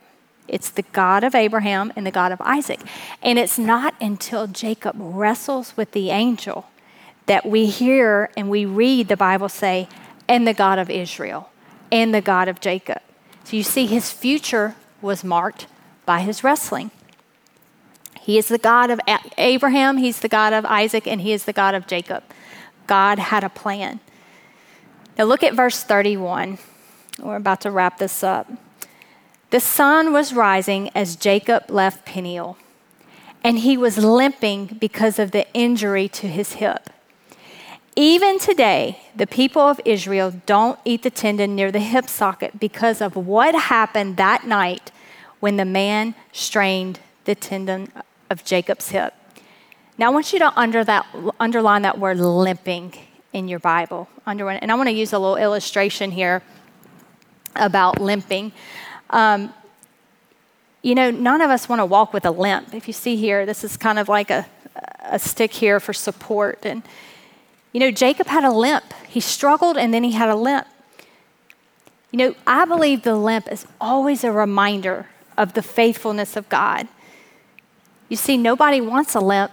It's 0.48 0.70
the 0.70 0.82
God 0.82 1.24
of 1.24 1.34
Abraham 1.34 1.92
and 1.96 2.06
the 2.06 2.10
God 2.10 2.32
of 2.32 2.40
Isaac. 2.40 2.80
And 3.22 3.38
it's 3.38 3.58
not 3.58 3.94
until 4.00 4.46
Jacob 4.46 4.96
wrestles 4.98 5.76
with 5.76 5.92
the 5.92 6.10
angel 6.10 6.66
that 7.26 7.46
we 7.46 7.66
hear 7.66 8.30
and 8.36 8.50
we 8.50 8.66
read 8.66 9.08
the 9.08 9.16
Bible 9.16 9.48
say, 9.48 9.88
and 10.28 10.46
the 10.46 10.54
God 10.54 10.78
of 10.78 10.90
Israel 10.90 11.50
and 11.90 12.14
the 12.14 12.20
God 12.20 12.48
of 12.48 12.60
Jacob. 12.60 13.00
So 13.44 13.56
you 13.56 13.62
see, 13.62 13.86
his 13.86 14.10
future 14.10 14.74
was 15.00 15.22
marked 15.22 15.66
by 16.06 16.20
his 16.20 16.42
wrestling. 16.42 16.90
He 18.20 18.38
is 18.38 18.48
the 18.48 18.58
God 18.58 18.90
of 18.90 19.00
Abraham, 19.36 19.98
he's 19.98 20.20
the 20.20 20.28
God 20.28 20.54
of 20.54 20.64
Isaac, 20.64 21.06
and 21.06 21.20
he 21.20 21.32
is 21.32 21.44
the 21.44 21.52
God 21.52 21.74
of 21.74 21.86
Jacob. 21.86 22.24
God 22.86 23.18
had 23.18 23.44
a 23.44 23.50
plan. 23.50 24.00
Now 25.18 25.24
look 25.24 25.42
at 25.42 25.54
verse 25.54 25.82
31. 25.82 26.58
We're 27.20 27.36
about 27.36 27.60
to 27.60 27.70
wrap 27.70 27.98
this 27.98 28.24
up. 28.24 28.50
The 29.50 29.60
sun 29.60 30.12
was 30.12 30.32
rising 30.32 30.90
as 30.94 31.14
Jacob 31.14 31.70
left 31.70 32.06
Peniel, 32.06 32.56
and 33.44 33.58
he 33.58 33.76
was 33.76 33.98
limping 33.98 34.78
because 34.80 35.18
of 35.18 35.30
the 35.30 35.46
injury 35.52 36.08
to 36.08 36.26
his 36.26 36.54
hip. 36.54 36.90
Even 37.96 38.40
today, 38.40 38.98
the 39.14 39.26
people 39.26 39.62
of 39.62 39.80
Israel 39.84 40.32
don't 40.46 40.80
eat 40.84 41.02
the 41.02 41.10
tendon 41.10 41.54
near 41.54 41.70
the 41.70 41.78
hip 41.78 42.08
socket 42.08 42.58
because 42.58 43.00
of 43.00 43.14
what 43.14 43.54
happened 43.54 44.16
that 44.16 44.44
night 44.44 44.90
when 45.38 45.56
the 45.56 45.64
man 45.64 46.16
strained 46.32 46.98
the 47.24 47.36
tendon 47.36 47.92
of 48.28 48.44
Jacob's 48.44 48.88
hip. 48.88 49.14
Now, 49.96 50.08
I 50.08 50.10
want 50.10 50.32
you 50.32 50.40
to 50.40 50.52
under 50.58 50.82
that, 50.82 51.06
underline 51.38 51.82
that 51.82 52.00
word 52.00 52.18
limping 52.18 52.94
in 53.32 53.46
your 53.46 53.60
Bible. 53.60 54.08
Underline, 54.26 54.56
and 54.56 54.72
I 54.72 54.74
want 54.74 54.88
to 54.88 54.94
use 54.94 55.12
a 55.12 55.18
little 55.20 55.36
illustration 55.36 56.10
here 56.10 56.42
about 57.54 58.00
limping. 58.00 58.50
Um, 59.10 59.54
you 60.82 60.96
know, 60.96 61.12
none 61.12 61.40
of 61.40 61.50
us 61.50 61.68
want 61.68 61.78
to 61.78 61.86
walk 61.86 62.12
with 62.12 62.26
a 62.26 62.32
limp. 62.32 62.74
If 62.74 62.88
you 62.88 62.92
see 62.92 63.14
here, 63.14 63.46
this 63.46 63.62
is 63.62 63.76
kind 63.76 64.00
of 64.00 64.08
like 64.08 64.30
a, 64.30 64.46
a 65.04 65.20
stick 65.20 65.52
here 65.52 65.78
for 65.78 65.92
support. 65.92 66.58
And, 66.64 66.82
you 67.74 67.80
know, 67.80 67.90
Jacob 67.90 68.28
had 68.28 68.44
a 68.44 68.52
limp. 68.52 68.94
He 69.08 69.18
struggled 69.18 69.76
and 69.76 69.92
then 69.92 70.04
he 70.04 70.12
had 70.12 70.30
a 70.30 70.36
limp. 70.36 70.68
You 72.12 72.18
know, 72.18 72.34
I 72.46 72.64
believe 72.64 73.02
the 73.02 73.16
limp 73.16 73.50
is 73.50 73.66
always 73.80 74.22
a 74.22 74.30
reminder 74.30 75.08
of 75.36 75.54
the 75.54 75.62
faithfulness 75.62 76.36
of 76.36 76.48
God. 76.48 76.86
You 78.08 78.16
see, 78.16 78.36
nobody 78.36 78.80
wants 78.80 79.16
a 79.16 79.20
limp, 79.20 79.50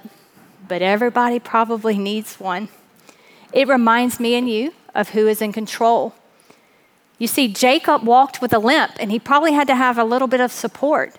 but 0.68 0.84
everybody 0.84 1.40
probably 1.40 1.98
needs 1.98 2.40
one. 2.40 2.70
It 3.52 3.68
reminds 3.68 4.20
me 4.20 4.36
and 4.36 4.48
you 4.48 4.76
of 4.94 5.10
who 5.10 5.28
is 5.28 5.42
in 5.42 5.52
control. 5.52 6.14
You 7.18 7.26
see, 7.26 7.48
Jacob 7.48 8.04
walked 8.04 8.40
with 8.40 8.54
a 8.54 8.60
limp, 8.60 8.92
and 9.00 9.10
he 9.10 9.18
probably 9.18 9.54
had 9.54 9.66
to 9.66 9.76
have 9.76 9.98
a 9.98 10.04
little 10.04 10.28
bit 10.28 10.42
of 10.42 10.52
support. 10.52 11.16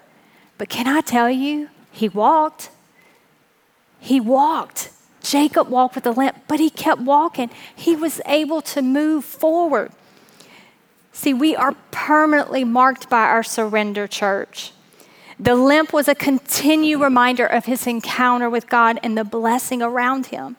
But 0.56 0.68
can 0.68 0.86
I 0.86 1.00
tell 1.00 1.28
you, 1.28 1.68
he 1.90 2.08
walked. 2.08 2.70
He 3.98 4.20
walked. 4.20 4.90
Jacob 5.22 5.68
walked 5.68 5.94
with 5.94 6.06
a 6.06 6.11
limp, 6.11 6.37
but 6.48 6.61
he 6.61 6.70
kept 6.70 7.00
walking. 7.00 7.50
He 7.74 7.94
was 7.94 8.20
able 8.26 8.61
to 8.62 8.82
move 8.82 9.24
forward. 9.24 9.92
See, 11.12 11.35
we 11.35 11.54
are 11.54 11.76
permanently 11.90 12.64
marked 12.64 13.08
by 13.08 13.22
our 13.24 13.42
surrender, 13.42 14.06
church. 14.06 14.72
The 15.38 15.54
limp 15.54 15.92
was 15.92 16.08
a 16.08 16.14
continued 16.14 17.00
reminder 17.00 17.46
of 17.46 17.66
his 17.66 17.87
encounter 17.87 18.48
with 18.48 18.68
God 18.68 18.98
and 19.02 19.16
the 19.16 19.24
blessing 19.24 19.82
around 19.82 20.26
him. 20.26 20.56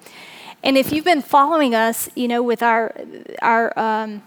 And 0.64 0.78
if 0.78 0.92
you've 0.92 1.06
been 1.06 1.22
following 1.22 1.76
us, 1.76 2.10
you 2.16 2.28
know, 2.28 2.42
with 2.42 2.62
our, 2.62 2.96
our 3.42 3.78
um, 3.78 4.24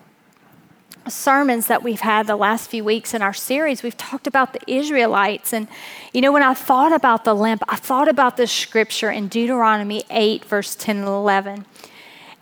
sermons 1.09 1.67
that 1.67 1.83
we've 1.83 2.01
had 2.01 2.27
the 2.27 2.37
last 2.37 2.71
few 2.71 2.85
weeks 2.85 3.15
in 3.15 3.23
our 3.23 3.35
series, 3.35 3.83
we've 3.83 3.97
talked 3.97 4.27
about 4.27 4.53
the 4.53 4.61
Israelites. 4.67 5.53
And, 5.53 5.69
you 6.13 6.21
know, 6.21 6.33
when 6.33 6.43
I 6.43 6.55
thought 6.55 6.93
about 6.93 7.25
the 7.25 7.35
limp, 7.35 7.63
I 7.69 7.77
thought 7.77 8.09
about 8.09 8.37
this 8.37 8.53
scripture 8.53 9.11
in 9.11 9.29
Deuteronomy 9.29 10.05
8, 10.11 10.45
verse 10.45 10.75
10 10.75 10.99
and 10.99 11.07
11. 11.07 11.67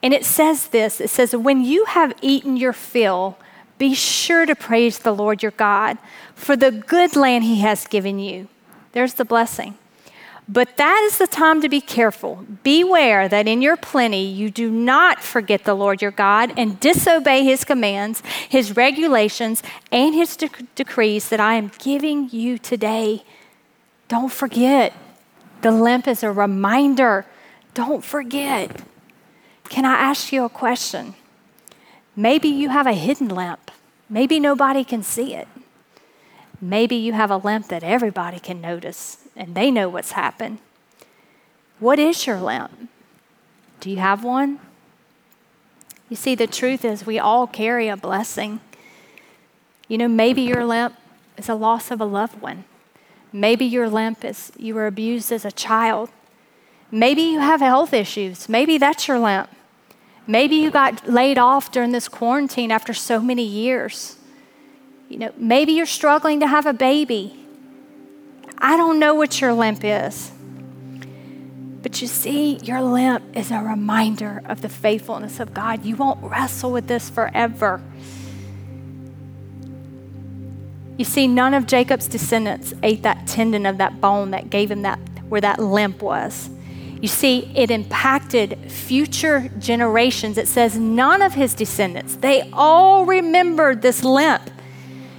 And 0.02 0.12
it 0.12 0.24
says 0.24 0.68
this 0.68 1.00
it 1.00 1.10
says, 1.10 1.34
When 1.34 1.64
you 1.64 1.84
have 1.86 2.14
eaten 2.20 2.56
your 2.56 2.72
fill, 2.72 3.38
be 3.78 3.94
sure 3.94 4.46
to 4.46 4.54
praise 4.54 4.98
the 4.98 5.14
Lord 5.14 5.42
your 5.42 5.52
God 5.52 5.98
for 6.34 6.56
the 6.56 6.70
good 6.70 7.16
land 7.16 7.44
he 7.44 7.60
has 7.60 7.86
given 7.86 8.18
you. 8.18 8.48
There's 8.92 9.14
the 9.14 9.24
blessing. 9.24 9.76
But 10.46 10.76
that 10.76 11.02
is 11.06 11.16
the 11.16 11.26
time 11.26 11.62
to 11.62 11.70
be 11.70 11.80
careful. 11.80 12.44
Beware 12.62 13.28
that 13.28 13.48
in 13.48 13.62
your 13.62 13.76
plenty 13.76 14.26
you 14.26 14.50
do 14.50 14.70
not 14.70 15.22
forget 15.22 15.64
the 15.64 15.74
Lord 15.74 16.02
your 16.02 16.10
God 16.10 16.52
and 16.58 16.78
disobey 16.78 17.44
his 17.44 17.64
commands, 17.64 18.22
his 18.48 18.76
regulations, 18.76 19.62
and 19.90 20.14
his 20.14 20.36
de- 20.36 20.50
decrees 20.74 21.30
that 21.30 21.40
I 21.40 21.54
am 21.54 21.72
giving 21.78 22.28
you 22.30 22.58
today. 22.58 23.24
Don't 24.08 24.32
forget. 24.32 24.92
The 25.62 25.70
limp 25.70 26.06
is 26.06 26.22
a 26.22 26.30
reminder. 26.30 27.24
Don't 27.72 28.04
forget. 28.04 28.82
Can 29.70 29.86
I 29.86 29.94
ask 29.94 30.30
you 30.30 30.44
a 30.44 30.50
question? 30.50 31.14
Maybe 32.14 32.48
you 32.48 32.68
have 32.68 32.86
a 32.86 32.92
hidden 32.92 33.28
limp. 33.28 33.70
Maybe 34.10 34.38
nobody 34.38 34.84
can 34.84 35.02
see 35.02 35.34
it. 35.34 35.48
Maybe 36.60 36.96
you 36.96 37.12
have 37.12 37.30
a 37.30 37.36
limp 37.36 37.68
that 37.68 37.82
everybody 37.82 38.38
can 38.38 38.60
notice 38.60 39.18
and 39.36 39.54
they 39.54 39.70
know 39.70 39.88
what's 39.88 40.12
happened. 40.12 40.58
What 41.78 41.98
is 41.98 42.26
your 42.26 42.40
limp? 42.40 42.88
Do 43.80 43.90
you 43.90 43.96
have 43.96 44.24
one? 44.24 44.60
You 46.08 46.16
see, 46.16 46.34
the 46.34 46.46
truth 46.46 46.84
is, 46.84 47.06
we 47.06 47.18
all 47.18 47.46
carry 47.46 47.88
a 47.88 47.96
blessing. 47.96 48.60
You 49.88 49.98
know, 49.98 50.08
maybe 50.08 50.42
your 50.42 50.64
limp 50.64 50.94
is 51.36 51.48
a 51.48 51.54
loss 51.54 51.90
of 51.90 52.00
a 52.00 52.04
loved 52.04 52.40
one. 52.40 52.64
Maybe 53.32 53.64
your 53.64 53.88
limp 53.88 54.24
is 54.24 54.52
you 54.56 54.74
were 54.74 54.86
abused 54.86 55.32
as 55.32 55.44
a 55.44 55.52
child. 55.52 56.10
Maybe 56.90 57.22
you 57.22 57.40
have 57.40 57.60
health 57.60 57.92
issues. 57.92 58.48
Maybe 58.48 58.78
that's 58.78 59.08
your 59.08 59.18
limp. 59.18 59.50
Maybe 60.26 60.56
you 60.56 60.70
got 60.70 61.08
laid 61.08 61.36
off 61.36 61.72
during 61.72 61.92
this 61.92 62.08
quarantine 62.08 62.70
after 62.70 62.94
so 62.94 63.20
many 63.20 63.44
years. 63.44 64.16
You 65.14 65.20
know, 65.20 65.32
maybe 65.36 65.70
you're 65.70 65.86
struggling 65.86 66.40
to 66.40 66.48
have 66.48 66.66
a 66.66 66.72
baby. 66.72 67.38
I 68.58 68.76
don't 68.76 68.98
know 68.98 69.14
what 69.14 69.40
your 69.40 69.52
limp 69.52 69.84
is. 69.84 70.32
But 71.82 72.02
you 72.02 72.08
see, 72.08 72.56
your 72.64 72.82
limp 72.82 73.22
is 73.36 73.52
a 73.52 73.60
reminder 73.60 74.42
of 74.46 74.60
the 74.60 74.68
faithfulness 74.68 75.38
of 75.38 75.54
God. 75.54 75.84
You 75.84 75.94
won't 75.94 76.20
wrestle 76.20 76.72
with 76.72 76.88
this 76.88 77.08
forever. 77.10 77.80
You 80.98 81.04
see, 81.04 81.28
none 81.28 81.54
of 81.54 81.68
Jacob's 81.68 82.08
descendants 82.08 82.74
ate 82.82 83.04
that 83.04 83.28
tendon 83.28 83.66
of 83.66 83.78
that 83.78 84.00
bone 84.00 84.32
that 84.32 84.50
gave 84.50 84.68
him 84.68 84.82
that, 84.82 84.98
where 85.28 85.40
that 85.42 85.60
limp 85.60 86.02
was. 86.02 86.50
You 87.00 87.06
see, 87.06 87.52
it 87.54 87.70
impacted 87.70 88.58
future 88.68 89.48
generations. 89.60 90.38
It 90.38 90.48
says 90.48 90.76
none 90.76 91.22
of 91.22 91.34
his 91.34 91.54
descendants, 91.54 92.16
they 92.16 92.50
all 92.52 93.06
remembered 93.06 93.80
this 93.80 94.02
limp. 94.02 94.50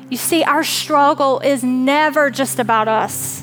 You 0.09 0.17
see, 0.17 0.43
our 0.43 0.63
struggle 0.63 1.39
is 1.39 1.63
never 1.63 2.29
just 2.29 2.59
about 2.59 2.87
us. 2.87 3.41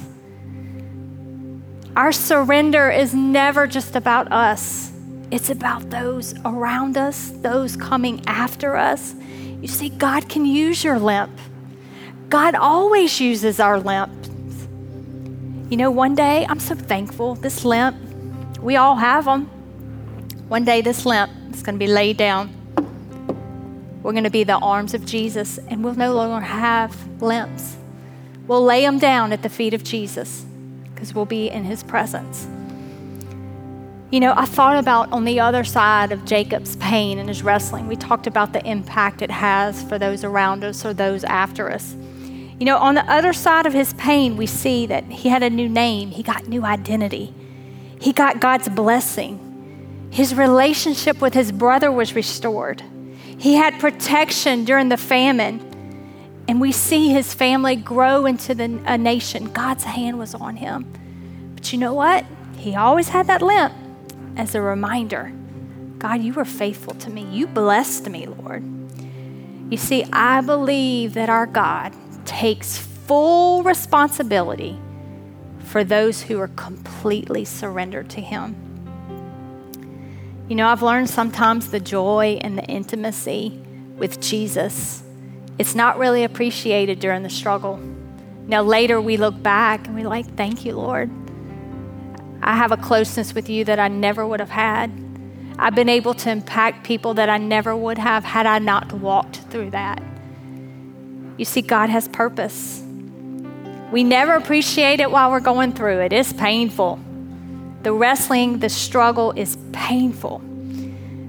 Our 1.96 2.12
surrender 2.12 2.88
is 2.90 3.12
never 3.12 3.66
just 3.66 3.96
about 3.96 4.30
us. 4.32 4.92
It's 5.30 5.50
about 5.50 5.90
those 5.90 6.34
around 6.44 6.96
us, 6.96 7.30
those 7.36 7.76
coming 7.76 8.22
after 8.26 8.76
us. 8.76 9.14
You 9.60 9.68
see, 9.68 9.88
God 9.88 10.28
can 10.28 10.44
use 10.44 10.84
your 10.84 10.98
limp. 10.98 11.36
God 12.28 12.54
always 12.54 13.20
uses 13.20 13.58
our 13.58 13.78
limps. 13.80 14.28
You 15.70 15.76
know, 15.76 15.90
one 15.90 16.14
day, 16.14 16.46
I'm 16.48 16.60
so 16.60 16.74
thankful, 16.74 17.34
this 17.34 17.64
limp, 17.64 17.96
we 18.60 18.76
all 18.76 18.96
have 18.96 19.24
them. 19.24 19.46
One 20.48 20.64
day, 20.64 20.80
this 20.80 21.04
limp 21.04 21.30
is 21.52 21.62
going 21.62 21.74
to 21.74 21.78
be 21.78 21.90
laid 21.90 22.16
down. 22.18 22.61
We're 24.02 24.12
going 24.12 24.24
to 24.24 24.30
be 24.30 24.44
the 24.44 24.58
arms 24.58 24.94
of 24.94 25.04
Jesus, 25.04 25.58
and 25.68 25.84
we'll 25.84 25.94
no 25.94 26.12
longer 26.12 26.44
have 26.44 27.22
limps. 27.22 27.76
We'll 28.46 28.64
lay 28.64 28.82
them 28.82 28.98
down 28.98 29.32
at 29.32 29.42
the 29.42 29.48
feet 29.48 29.74
of 29.74 29.84
Jesus 29.84 30.44
because 30.92 31.14
we'll 31.14 31.24
be 31.24 31.48
in 31.48 31.64
his 31.64 31.82
presence. 31.82 32.48
You 34.10 34.20
know, 34.20 34.34
I 34.36 34.44
thought 34.44 34.76
about 34.76 35.10
on 35.12 35.24
the 35.24 35.40
other 35.40 35.64
side 35.64 36.12
of 36.12 36.24
Jacob's 36.24 36.76
pain 36.76 37.18
and 37.18 37.28
his 37.28 37.42
wrestling, 37.42 37.86
we 37.86 37.96
talked 37.96 38.26
about 38.26 38.52
the 38.52 38.62
impact 38.68 39.22
it 39.22 39.30
has 39.30 39.82
for 39.84 39.98
those 39.98 40.22
around 40.22 40.64
us 40.64 40.84
or 40.84 40.92
those 40.92 41.24
after 41.24 41.70
us. 41.70 41.94
You 42.58 42.66
know, 42.66 42.76
on 42.76 42.94
the 42.94 43.10
other 43.10 43.32
side 43.32 43.66
of 43.66 43.72
his 43.72 43.94
pain, 43.94 44.36
we 44.36 44.46
see 44.46 44.84
that 44.86 45.04
he 45.04 45.28
had 45.28 45.42
a 45.42 45.48
new 45.48 45.68
name, 45.68 46.10
he 46.10 46.22
got 46.22 46.46
new 46.46 46.64
identity, 46.64 47.32
he 48.00 48.12
got 48.12 48.40
God's 48.40 48.68
blessing. 48.68 50.08
His 50.10 50.34
relationship 50.34 51.20
with 51.22 51.32
his 51.32 51.50
brother 51.50 51.90
was 51.90 52.14
restored. 52.14 52.82
He 53.42 53.54
had 53.54 53.80
protection 53.80 54.64
during 54.64 54.88
the 54.88 54.96
famine. 54.96 55.68
And 56.46 56.60
we 56.60 56.70
see 56.70 57.08
his 57.08 57.34
family 57.34 57.74
grow 57.74 58.24
into 58.24 58.54
the, 58.54 58.80
a 58.86 58.96
nation. 58.96 59.52
God's 59.52 59.82
hand 59.82 60.16
was 60.16 60.32
on 60.32 60.54
him. 60.54 60.86
But 61.56 61.72
you 61.72 61.78
know 61.80 61.92
what? 61.92 62.24
He 62.56 62.76
always 62.76 63.08
had 63.08 63.26
that 63.26 63.42
limp 63.42 63.74
as 64.36 64.54
a 64.54 64.62
reminder 64.62 65.32
God, 65.98 66.22
you 66.22 66.32
were 66.32 66.44
faithful 66.44 66.94
to 66.94 67.10
me. 67.10 67.24
You 67.24 67.48
blessed 67.48 68.08
me, 68.08 68.26
Lord. 68.26 68.62
You 69.70 69.76
see, 69.76 70.04
I 70.12 70.40
believe 70.40 71.14
that 71.14 71.28
our 71.28 71.46
God 71.46 71.92
takes 72.24 72.78
full 72.78 73.64
responsibility 73.64 74.78
for 75.64 75.82
those 75.82 76.22
who 76.22 76.40
are 76.40 76.48
completely 76.48 77.44
surrendered 77.44 78.08
to 78.10 78.20
Him. 78.20 78.71
You 80.52 80.56
know, 80.56 80.68
I've 80.68 80.82
learned 80.82 81.08
sometimes 81.08 81.70
the 81.70 81.80
joy 81.80 82.38
and 82.42 82.58
the 82.58 82.64
intimacy 82.64 83.58
with 83.96 84.20
Jesus. 84.20 85.02
It's 85.58 85.74
not 85.74 85.96
really 85.96 86.24
appreciated 86.24 87.00
during 87.00 87.22
the 87.22 87.30
struggle. 87.30 87.78
Now, 88.46 88.60
later 88.60 89.00
we 89.00 89.16
look 89.16 89.42
back 89.42 89.86
and 89.86 89.96
we're 89.96 90.06
like, 90.06 90.26
thank 90.36 90.66
you, 90.66 90.74
Lord. 90.76 91.10
I 92.42 92.54
have 92.54 92.70
a 92.70 92.76
closeness 92.76 93.34
with 93.34 93.48
you 93.48 93.64
that 93.64 93.78
I 93.78 93.88
never 93.88 94.26
would 94.26 94.40
have 94.40 94.50
had. 94.50 94.92
I've 95.58 95.74
been 95.74 95.88
able 95.88 96.12
to 96.12 96.28
impact 96.28 96.84
people 96.84 97.14
that 97.14 97.30
I 97.30 97.38
never 97.38 97.74
would 97.74 97.96
have 97.96 98.22
had 98.22 98.44
I 98.44 98.58
not 98.58 98.92
walked 98.92 99.36
through 99.48 99.70
that. 99.70 100.02
You 101.38 101.46
see, 101.46 101.62
God 101.62 101.88
has 101.88 102.08
purpose. 102.08 102.84
We 103.90 104.04
never 104.04 104.34
appreciate 104.34 105.00
it 105.00 105.10
while 105.10 105.30
we're 105.30 105.40
going 105.40 105.72
through 105.72 106.00
it. 106.00 106.12
It's 106.12 106.34
painful. 106.34 107.00
The 107.84 107.94
wrestling, 107.94 108.58
the 108.58 108.68
struggle 108.68 109.32
is 109.34 109.56
painful. 109.72 110.38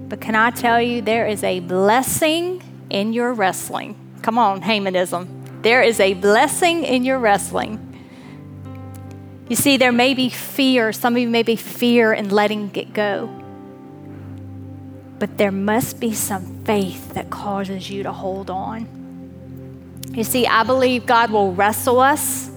But 0.07 0.21
can 0.21 0.35
I 0.35 0.51
tell 0.51 0.81
you, 0.81 1.01
there 1.01 1.25
is 1.27 1.43
a 1.43 1.59
blessing 1.59 2.61
in 2.89 3.13
your 3.13 3.33
wrestling. 3.33 3.95
Come 4.21 4.37
on, 4.37 4.61
Hamanism. 4.61 5.61
There 5.63 5.81
is 5.81 5.99
a 5.99 6.13
blessing 6.13 6.83
in 6.83 7.03
your 7.03 7.19
wrestling. 7.19 7.89
You 9.49 9.55
see, 9.55 9.77
there 9.77 9.91
may 9.91 10.13
be 10.13 10.29
fear. 10.29 10.93
Some 10.93 11.15
of 11.15 11.21
you 11.21 11.29
may 11.29 11.43
be 11.43 11.55
fear 11.55 12.13
in 12.13 12.29
letting 12.29 12.75
it 12.75 12.93
go. 12.93 13.27
But 15.19 15.37
there 15.37 15.51
must 15.51 15.99
be 15.99 16.13
some 16.13 16.63
faith 16.63 17.13
that 17.13 17.29
causes 17.29 17.89
you 17.89 18.03
to 18.03 18.11
hold 18.11 18.49
on. 18.49 18.87
You 20.11 20.23
see, 20.23 20.45
I 20.45 20.63
believe 20.63 21.05
God 21.05 21.31
will 21.31 21.53
wrestle 21.53 21.99
us, 21.99 22.51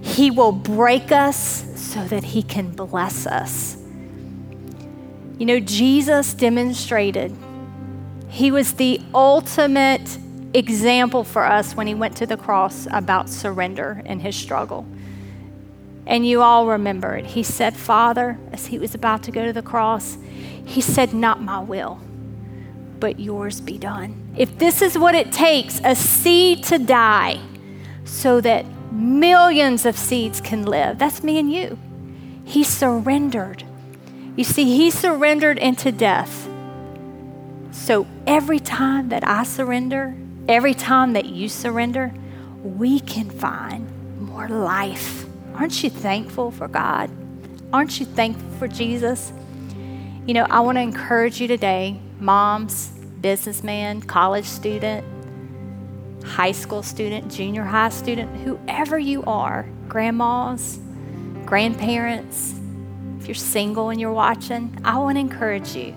He 0.00 0.30
will 0.30 0.52
break 0.52 1.12
us 1.12 1.64
so 1.76 2.04
that 2.04 2.24
He 2.24 2.42
can 2.42 2.70
bless 2.70 3.26
us. 3.26 3.76
You 5.38 5.46
know, 5.46 5.60
Jesus 5.60 6.34
demonstrated, 6.34 7.34
He 8.28 8.50
was 8.50 8.74
the 8.74 9.00
ultimate 9.14 10.18
example 10.52 11.24
for 11.24 11.44
us 11.44 11.74
when 11.74 11.86
He 11.86 11.94
went 11.94 12.16
to 12.18 12.26
the 12.26 12.36
cross 12.36 12.86
about 12.90 13.28
surrender 13.28 14.02
and 14.04 14.20
His 14.20 14.36
struggle. 14.36 14.86
And 16.08 16.26
you 16.26 16.40
all 16.40 16.66
remember 16.66 17.16
it. 17.16 17.26
He 17.26 17.42
said, 17.42 17.76
Father, 17.76 18.38
as 18.50 18.66
he 18.66 18.78
was 18.78 18.94
about 18.94 19.22
to 19.24 19.30
go 19.30 19.44
to 19.44 19.52
the 19.52 19.62
cross, 19.62 20.16
he 20.64 20.80
said, 20.80 21.12
Not 21.12 21.42
my 21.42 21.60
will, 21.60 22.00
but 22.98 23.20
yours 23.20 23.60
be 23.60 23.76
done. 23.76 24.32
If 24.34 24.58
this 24.58 24.80
is 24.80 24.96
what 24.96 25.14
it 25.14 25.30
takes, 25.32 25.82
a 25.84 25.94
seed 25.94 26.64
to 26.64 26.78
die 26.78 27.38
so 28.04 28.40
that 28.40 28.64
millions 28.90 29.84
of 29.84 29.98
seeds 29.98 30.40
can 30.40 30.64
live, 30.64 30.98
that's 30.98 31.22
me 31.22 31.38
and 31.38 31.52
you. 31.52 31.78
He 32.42 32.64
surrendered. 32.64 33.64
You 34.38 34.44
see, 34.44 34.66
he 34.66 34.92
surrendered 34.92 35.58
into 35.58 35.90
death. 35.90 36.48
So 37.72 38.06
every 38.24 38.60
time 38.60 39.08
that 39.08 39.26
I 39.26 39.42
surrender, 39.42 40.14
every 40.46 40.74
time 40.74 41.14
that 41.14 41.24
you 41.24 41.48
surrender, 41.48 42.14
we 42.62 43.00
can 43.00 43.30
find 43.30 43.90
more 44.20 44.48
life. 44.48 45.26
Aren't 45.56 45.82
you 45.82 45.90
thankful 45.90 46.52
for 46.52 46.68
God? 46.68 47.10
Aren't 47.72 47.98
you 47.98 48.06
thankful 48.06 48.48
for 48.60 48.68
Jesus? 48.68 49.32
You 50.24 50.34
know, 50.34 50.46
I 50.48 50.60
want 50.60 50.78
to 50.78 50.82
encourage 50.82 51.40
you 51.40 51.48
today, 51.48 52.00
moms, 52.20 52.90
businessman, 53.20 54.02
college 54.02 54.46
student, 54.46 55.04
high 56.24 56.52
school 56.52 56.84
student, 56.84 57.32
junior 57.32 57.64
high 57.64 57.88
student, 57.88 58.36
whoever 58.42 59.00
you 59.00 59.24
are, 59.24 59.68
grandmas, 59.88 60.78
grandparents, 61.44 62.54
you're 63.28 63.34
single 63.34 63.90
and 63.90 64.00
you're 64.00 64.12
watching, 64.12 64.76
I 64.84 64.98
want 64.98 65.16
to 65.16 65.20
encourage 65.20 65.76
you. 65.76 65.94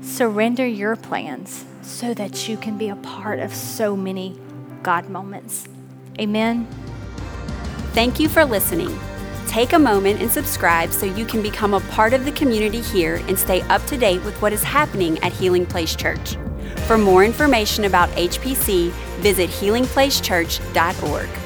Surrender 0.00 0.64
your 0.64 0.96
plans 0.96 1.64
so 1.82 2.14
that 2.14 2.48
you 2.48 2.56
can 2.56 2.78
be 2.78 2.88
a 2.88 2.96
part 2.96 3.40
of 3.40 3.52
so 3.52 3.96
many 3.96 4.38
God 4.82 5.10
moments. 5.10 5.66
Amen. 6.20 6.66
Thank 7.92 8.20
you 8.20 8.28
for 8.28 8.44
listening. 8.44 8.96
Take 9.48 9.72
a 9.72 9.78
moment 9.78 10.20
and 10.20 10.30
subscribe 10.30 10.92
so 10.92 11.06
you 11.06 11.24
can 11.24 11.42
become 11.42 11.74
a 11.74 11.80
part 11.80 12.12
of 12.12 12.24
the 12.24 12.32
community 12.32 12.80
here 12.80 13.16
and 13.26 13.38
stay 13.38 13.62
up 13.62 13.84
to 13.86 13.96
date 13.96 14.22
with 14.24 14.40
what 14.40 14.52
is 14.52 14.62
happening 14.62 15.18
at 15.24 15.32
Healing 15.32 15.66
Place 15.66 15.96
Church. 15.96 16.36
For 16.86 16.96
more 16.96 17.24
information 17.24 17.84
about 17.84 18.08
HPC, 18.10 18.90
visit 19.20 19.50
healingplacechurch.org. 19.50 21.45